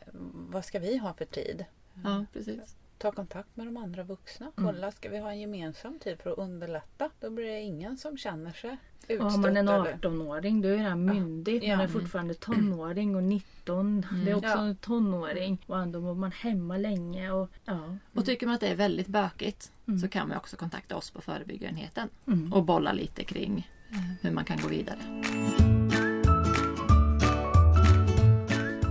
vad 0.49 0.65
ska 0.65 0.79
vi 0.79 0.97
ha 0.97 1.13
för 1.13 1.25
tid? 1.25 1.65
ja, 2.03 2.25
precis. 2.33 2.75
Ta 2.97 3.11
kontakt 3.11 3.55
med 3.57 3.67
de 3.67 3.77
andra 3.77 4.03
vuxna. 4.03 4.51
Kolla, 4.55 4.91
ska 4.91 5.09
vi 5.09 5.17
ha 5.17 5.31
en 5.31 5.39
gemensam 5.39 5.99
tid 5.99 6.19
för 6.21 6.31
att 6.31 6.37
underlätta? 6.37 7.09
Då 7.19 7.29
blir 7.29 7.45
det 7.45 7.61
ingen 7.61 7.97
som 7.97 8.17
känner 8.17 8.51
sig 8.51 8.69
Och 8.69 8.77
utstött. 9.09 9.31
har 9.31 9.37
man 9.37 9.57
en 9.57 9.67
eller- 9.67 9.93
18-åring 9.93 10.61
då 10.61 10.67
är 10.69 10.77
han 10.77 11.05
myndig. 11.05 11.63
Ja. 11.63 11.75
Man 11.75 11.85
är 11.85 11.87
fortfarande 11.89 12.33
tonåring 12.33 13.15
och 13.15 13.23
19. 13.23 14.05
Det 14.25 14.31
är 14.31 14.35
också 14.35 14.49
Ja. 14.49 14.63
en 14.63 14.75
tonåring. 14.75 15.57
Och 15.67 15.79
ändå 15.79 15.99
var 15.99 16.13
man 16.15 16.31
hemma 16.31 16.77
länge. 16.77 17.31
Och, 17.31 17.49
ja. 17.65 17.97
Och 18.13 18.25
tycker 18.25 18.45
man 18.45 18.55
att 18.55 18.61
det 18.61 18.67
är 18.67 18.75
väldigt 18.75 19.07
bökigt 19.07 19.71
så 20.01 20.07
kan 20.07 20.27
man 20.27 20.37
också 20.37 20.55
kontakta 20.57 20.95
oss 20.95 21.11
på 21.11 21.21
förebyggarenheten 21.21 22.09
Mm. 22.27 22.53
och 22.53 22.63
bolla 22.63 22.91
lite 22.91 23.23
kring 23.23 23.69
eh, 23.91 23.97
hur 24.21 24.31
man 24.31 24.45
kan 24.45 24.57
gå 24.61 24.67
vidare. 24.67 24.97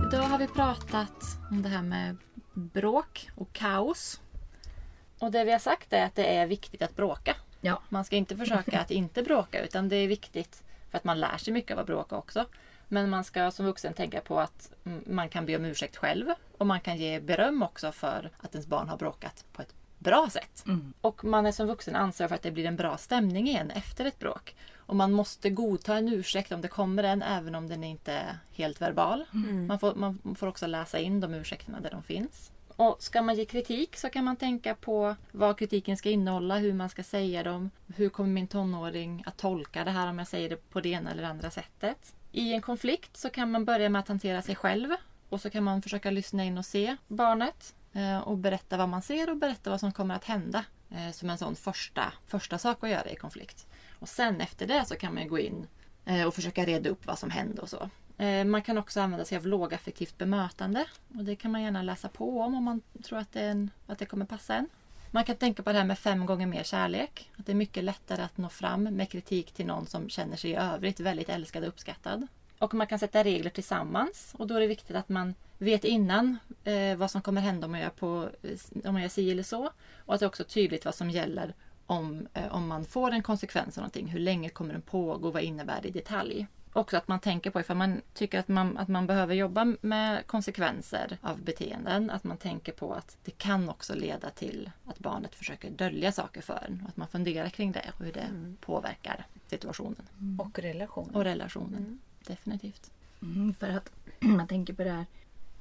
Idag 0.07 0.23
har 0.23 0.37
vi 0.39 0.47
pratat 0.47 1.23
om 1.51 1.61
det 1.61 1.69
här 1.69 1.81
med 1.83 2.17
bråk 2.57 3.29
och 3.35 3.53
kaos. 3.53 4.21
Och 5.19 5.31
det 5.31 5.43
vi 5.43 5.51
har 5.51 5.59
sagt 5.59 5.93
är 5.93 6.05
att 6.05 6.15
det 6.15 6.35
är 6.35 6.47
viktigt 6.47 6.81
att 6.81 6.95
bråka. 6.95 7.35
Ja. 7.61 7.81
Man 7.89 8.05
ska 8.05 8.15
inte 8.15 8.37
försöka 8.37 8.79
att 8.79 8.91
inte 8.91 9.23
bråka 9.23 9.63
utan 9.63 9.89
det 9.89 9.95
är 9.95 10.07
viktigt 10.07 10.63
för 10.91 10.97
att 10.97 11.03
man 11.03 11.19
lär 11.19 11.37
sig 11.37 11.53
mycket 11.53 11.71
av 11.71 11.79
att 11.79 11.85
bråka 11.85 12.17
också. 12.17 12.45
Men 12.87 13.09
man 13.09 13.23
ska 13.23 13.51
som 13.51 13.65
vuxen 13.65 13.93
tänka 13.93 14.21
på 14.21 14.39
att 14.39 14.71
mm, 14.85 15.03
man 15.07 15.29
kan 15.29 15.45
be 15.45 15.55
om 15.55 15.65
ursäkt 15.65 15.97
själv 15.97 16.27
och 16.57 16.67
man 16.67 16.79
kan 16.79 16.97
ge 16.97 17.19
beröm 17.19 17.63
också 17.63 17.91
för 17.91 18.31
att 18.37 18.55
ens 18.55 18.67
barn 18.67 18.89
har 18.89 18.97
bråkat 18.97 19.45
på 19.53 19.61
ett 19.61 19.73
bra 19.99 20.29
sätt. 20.29 20.63
Mm. 20.65 20.93
Och 21.01 21.23
man 21.23 21.45
är 21.45 21.51
som 21.51 21.67
vuxen 21.67 21.95
ansvarig 21.95 22.29
för 22.29 22.35
att 22.35 22.41
det 22.41 22.51
blir 22.51 22.65
en 22.65 22.75
bra 22.75 22.97
stämning 22.97 23.47
igen 23.47 23.71
efter 23.71 24.05
ett 24.05 24.19
bråk. 24.19 24.55
Och 24.77 24.95
man 24.95 25.11
måste 25.11 25.49
godta 25.49 25.95
en 25.97 26.13
ursäkt 26.13 26.51
om 26.51 26.61
det 26.61 26.67
kommer 26.67 27.03
en 27.03 27.21
även 27.21 27.55
om 27.55 27.67
den 27.67 27.83
inte 27.83 28.11
är 28.11 28.37
helt 28.51 28.81
verbal. 28.81 29.25
Man, 29.67 29.79
får, 29.79 29.95
man 29.95 30.35
får 30.35 30.47
också 30.47 30.67
läsa 30.67 30.99
in 30.99 31.19
de 31.19 31.33
ursäkterna 31.33 31.79
där 31.79 31.91
de 31.91 32.03
finns. 32.03 32.51
Och 32.77 33.03
ska 33.03 33.21
man 33.21 33.35
ge 33.35 33.45
kritik 33.45 33.97
så 33.97 34.09
kan 34.09 34.23
man 34.23 34.35
tänka 34.35 34.75
på 34.75 35.15
vad 35.31 35.57
kritiken 35.59 35.97
ska 35.97 36.09
innehålla, 36.09 36.57
hur 36.57 36.73
man 36.73 36.89
ska 36.89 37.03
säga 37.03 37.43
dem. 37.43 37.69
Hur 37.95 38.09
kommer 38.09 38.29
min 38.29 38.47
tonåring 38.47 39.23
att 39.25 39.37
tolka 39.37 39.83
det 39.83 39.91
här 39.91 40.09
om 40.09 40.19
jag 40.19 40.27
säger 40.27 40.49
det 40.49 40.69
på 40.69 40.81
det 40.81 40.89
ena 40.89 41.11
eller 41.11 41.23
andra 41.23 41.51
sättet? 41.51 42.15
I 42.31 42.53
en 42.53 42.61
konflikt 42.61 43.17
så 43.17 43.29
kan 43.29 43.51
man 43.51 43.65
börja 43.65 43.89
med 43.89 43.99
att 43.99 44.07
hantera 44.07 44.41
sig 44.41 44.55
själv 44.55 44.89
och 45.29 45.41
så 45.41 45.49
kan 45.49 45.63
man 45.63 45.81
försöka 45.81 46.11
lyssna 46.11 46.43
in 46.43 46.57
och 46.57 46.65
se 46.65 46.97
barnet 47.07 47.73
Eh, 47.93 48.19
och 48.19 48.37
berätta 48.37 48.77
vad 48.77 48.89
man 48.89 49.01
ser 49.01 49.29
och 49.29 49.37
berätta 49.37 49.69
vad 49.69 49.79
som 49.79 49.91
kommer 49.91 50.15
att 50.15 50.23
hända. 50.23 50.65
Eh, 50.89 51.11
som 51.11 51.29
en 51.29 51.37
sån 51.37 51.55
första, 51.55 52.13
första 52.25 52.57
sak 52.57 52.83
att 52.83 52.89
göra 52.89 53.09
i 53.09 53.15
konflikt. 53.15 53.67
Och 53.99 54.09
sen 54.09 54.41
efter 54.41 54.67
det 54.67 54.85
så 54.85 54.95
kan 54.95 55.13
man 55.13 55.23
ju 55.23 55.29
gå 55.29 55.39
in 55.39 55.67
eh, 56.05 56.27
och 56.27 56.33
försöka 56.33 56.65
reda 56.65 56.89
upp 56.89 57.05
vad 57.05 57.19
som 57.19 57.29
hände 57.29 57.61
och 57.61 57.69
så. 57.69 57.89
Man 58.45 58.61
kan 58.61 58.77
också 58.77 59.01
använda 59.01 59.25
sig 59.25 59.37
av 59.37 59.47
lågaffektivt 59.47 60.17
bemötande. 60.17 60.85
Och 61.17 61.23
det 61.23 61.35
kan 61.35 61.51
man 61.51 61.61
gärna 61.61 61.81
läsa 61.81 62.09
på 62.09 62.41
om 62.41 62.55
om 62.55 62.63
man 62.63 62.81
tror 63.03 63.19
att 63.19 63.33
det, 63.33 63.41
en, 63.41 63.71
att 63.87 63.99
det 63.99 64.05
kommer 64.05 64.25
passa 64.25 64.55
en. 64.55 64.69
Man 65.11 65.23
kan 65.23 65.35
tänka 65.35 65.63
på 65.63 65.71
det 65.71 65.77
här 65.77 65.85
med 65.85 65.99
fem 65.99 66.25
gånger 66.25 66.47
mer 66.47 66.63
kärlek. 66.63 67.31
Att 67.37 67.45
det 67.45 67.51
är 67.51 67.55
mycket 67.55 67.83
lättare 67.83 68.21
att 68.21 68.37
nå 68.37 68.49
fram 68.49 68.83
med 68.83 69.09
kritik 69.09 69.51
till 69.51 69.65
någon 69.65 69.87
som 69.87 70.09
känner 70.09 70.37
sig 70.37 70.51
i 70.51 70.55
övrigt 70.55 70.99
väldigt 70.99 71.29
älskad 71.29 71.63
och 71.63 71.69
uppskattad. 71.69 72.27
Och 72.59 72.73
man 72.73 72.87
kan 72.87 72.99
sätta 72.99 73.23
regler 73.23 73.49
tillsammans 73.49 74.35
och 74.37 74.47
då 74.47 74.55
är 74.55 74.59
det 74.59 74.67
viktigt 74.67 74.95
att 74.95 75.09
man 75.09 75.33
vet 75.57 75.83
innan 75.83 76.37
eh, 76.63 76.95
vad 76.95 77.11
som 77.11 77.21
kommer 77.21 77.41
hända 77.41 77.65
om 77.65 77.71
man, 77.71 77.81
gör 77.81 77.89
på, 77.89 78.29
om 78.85 78.93
man 78.93 79.01
gör 79.01 79.09
si 79.09 79.31
eller 79.31 79.43
så. 79.43 79.69
Och 79.97 80.13
att 80.13 80.19
det 80.19 80.25
är 80.25 80.27
också 80.27 80.43
tydligt 80.43 80.85
vad 80.85 80.95
som 80.95 81.09
gäller 81.09 81.53
om, 81.85 82.27
eh, 82.33 82.55
om 82.55 82.67
man 82.67 82.85
får 82.85 83.11
en 83.11 83.23
konsekvens 83.23 83.77
av 83.77 83.81
någonting. 83.81 84.07
Hur 84.07 84.19
länge 84.19 84.49
kommer 84.49 84.73
den 84.73 84.81
pågå? 84.81 85.31
Vad 85.31 85.43
innebär 85.43 85.81
det 85.81 85.87
i 85.87 85.91
detalj? 85.91 86.47
Också 86.73 86.97
att 86.97 87.07
man 87.07 87.19
tänker 87.19 87.51
på 87.51 87.59
ifall 87.59 87.77
man 87.77 88.01
tycker 88.13 88.39
att 88.39 88.47
man, 88.47 88.77
att 88.77 88.87
man 88.87 89.07
behöver 89.07 89.35
jobba 89.35 89.75
med 89.81 90.27
konsekvenser 90.27 91.17
av 91.21 91.41
beteenden. 91.41 92.09
Att 92.09 92.23
man 92.23 92.37
tänker 92.37 92.71
på 92.71 92.93
att 92.93 93.17
det 93.23 93.31
kan 93.31 93.69
också 93.69 93.95
leda 93.95 94.29
till 94.29 94.71
att 94.85 94.99
barnet 94.99 95.35
försöker 95.35 95.69
dölja 95.69 96.11
saker 96.11 96.41
för 96.41 96.63
en. 96.67 96.81
Och 96.83 96.89
att 96.89 96.97
man 96.97 97.07
funderar 97.07 97.49
kring 97.49 97.71
det 97.71 97.91
och 97.97 98.05
hur 98.05 98.13
det 98.13 98.27
påverkar 98.61 99.25
situationen 99.47 100.07
Och 100.39 100.59
relationen. 100.59 101.15
och 101.15 101.23
relationen. 101.23 101.99
Definitivt. 102.27 102.91
Mm, 103.21 103.53
för 103.53 103.69
att 103.69 103.91
man 104.19 104.47
tänker 104.47 104.73
på 104.73 104.83
det 104.83 104.89
här. 104.91 105.05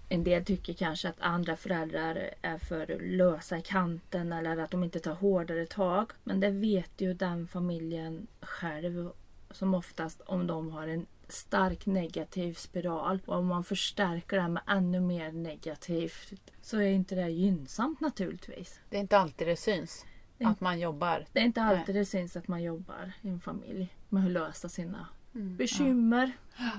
En 0.09 0.25
del 0.25 0.45
tycker 0.45 0.73
kanske 0.73 1.09
att 1.09 1.21
andra 1.21 1.57
föräldrar 1.57 2.31
är 2.43 2.59
för 2.59 2.99
lösa 3.01 3.59
i 3.59 3.63
kanten 3.63 4.33
eller 4.33 4.57
att 4.57 4.71
de 4.71 4.85
inte 4.85 5.01
tar 5.01 5.15
hårdare 5.15 5.67
tag. 5.67 6.13
Men 6.25 6.41
det 6.41 6.51
vet 6.51 7.01
ju 7.01 7.15
den 7.15 7.49
familjen 7.49 8.27
själv 8.41 9.11
som 9.51 9.75
oftast 9.75 10.21
om 10.21 10.47
de 10.47 10.71
har 10.71 10.89
en 10.89 11.07
stark 11.29 11.87
negativ 11.87 12.55
spiral 12.55 13.21
och 13.27 13.37
om 13.37 13.47
man 13.47 13.65
förstärker 13.65 14.37
det 14.37 14.43
här 14.43 14.49
med 14.49 14.63
ännu 14.67 15.01
mer 15.01 15.33
negativt 15.33 16.35
så 16.63 16.77
är 16.77 16.89
inte 16.91 17.15
det 17.15 17.29
gynnsamt 17.29 18.01
naturligtvis. 18.01 18.81
Det 18.91 18.97
är 18.97 19.01
inte 19.01 19.19
alltid 19.19 19.49
det 19.49 19.57
syns 19.57 20.05
Mm. 20.39 20.53
att 20.53 20.61
man 20.61 20.81
jobbar. 20.81 21.27
Det 21.33 21.41
är 21.41 21.45
inte 21.45 21.63
alltid 21.63 21.95
det 21.95 22.05
syns 22.05 22.37
att 22.37 22.49
man 22.49 22.63
jobbar 22.63 23.13
i 23.23 23.29
en 23.29 23.41
familj 23.41 23.89
med 24.09 24.25
att 24.25 24.31
lösa 24.31 24.69
sina 24.69 25.09
bekymmer. 25.37 26.33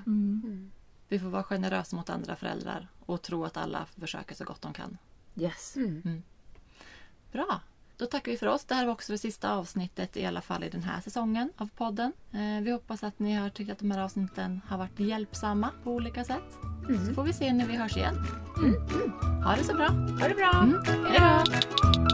Mm. 0.05 0.71
Vi 1.07 1.19
får 1.19 1.27
vara 1.29 1.43
generösa 1.43 1.95
mot 1.95 2.09
andra 2.09 2.35
föräldrar 2.35 2.87
och 3.05 3.21
tro 3.21 3.45
att 3.45 3.57
alla 3.57 3.85
försöker 3.99 4.35
så 4.35 4.43
gott 4.43 4.61
de 4.61 4.73
kan. 4.73 4.97
Yes. 5.35 5.75
Bra! 7.31 7.59
Då 7.97 8.05
tackar 8.05 8.31
vi 8.31 8.37
för 8.37 8.47
oss. 8.47 8.65
Det 8.65 8.75
här 8.75 8.85
var 8.85 8.93
också 8.93 9.11
det 9.11 9.17
sista 9.17 9.53
avsnittet 9.53 10.17
i 10.17 10.25
alla 10.25 10.41
fall 10.41 10.63
i 10.63 10.69
den 10.69 10.83
här 10.83 11.01
säsongen 11.01 11.51
av 11.57 11.69
podden. 11.77 12.13
Eh, 12.31 12.63
Vi 12.63 12.71
hoppas 12.71 13.03
att 13.03 13.19
ni 13.19 13.33
har 13.35 13.49
tyckt 13.49 13.71
att 13.71 13.79
de 13.79 13.91
här 13.91 13.99
avsnitten 14.03 14.61
har 14.67 14.77
varit 14.77 14.99
hjälpsamma 14.99 15.69
på 15.83 15.91
olika 15.93 16.23
sätt. 16.23 16.53
Så 17.07 17.13
får 17.13 17.23
vi 17.23 17.33
se 17.33 17.53
när 17.53 17.65
vi 17.67 17.75
hörs 17.75 17.97
igen. 17.97 18.15
Ha 19.45 19.55
det 19.55 19.63
så 19.63 19.73
bra! 19.73 19.87
Ha 19.87 20.27
det 20.27 20.35
bra! 20.35 20.65
Hej 20.85 21.19
då! 21.19 22.06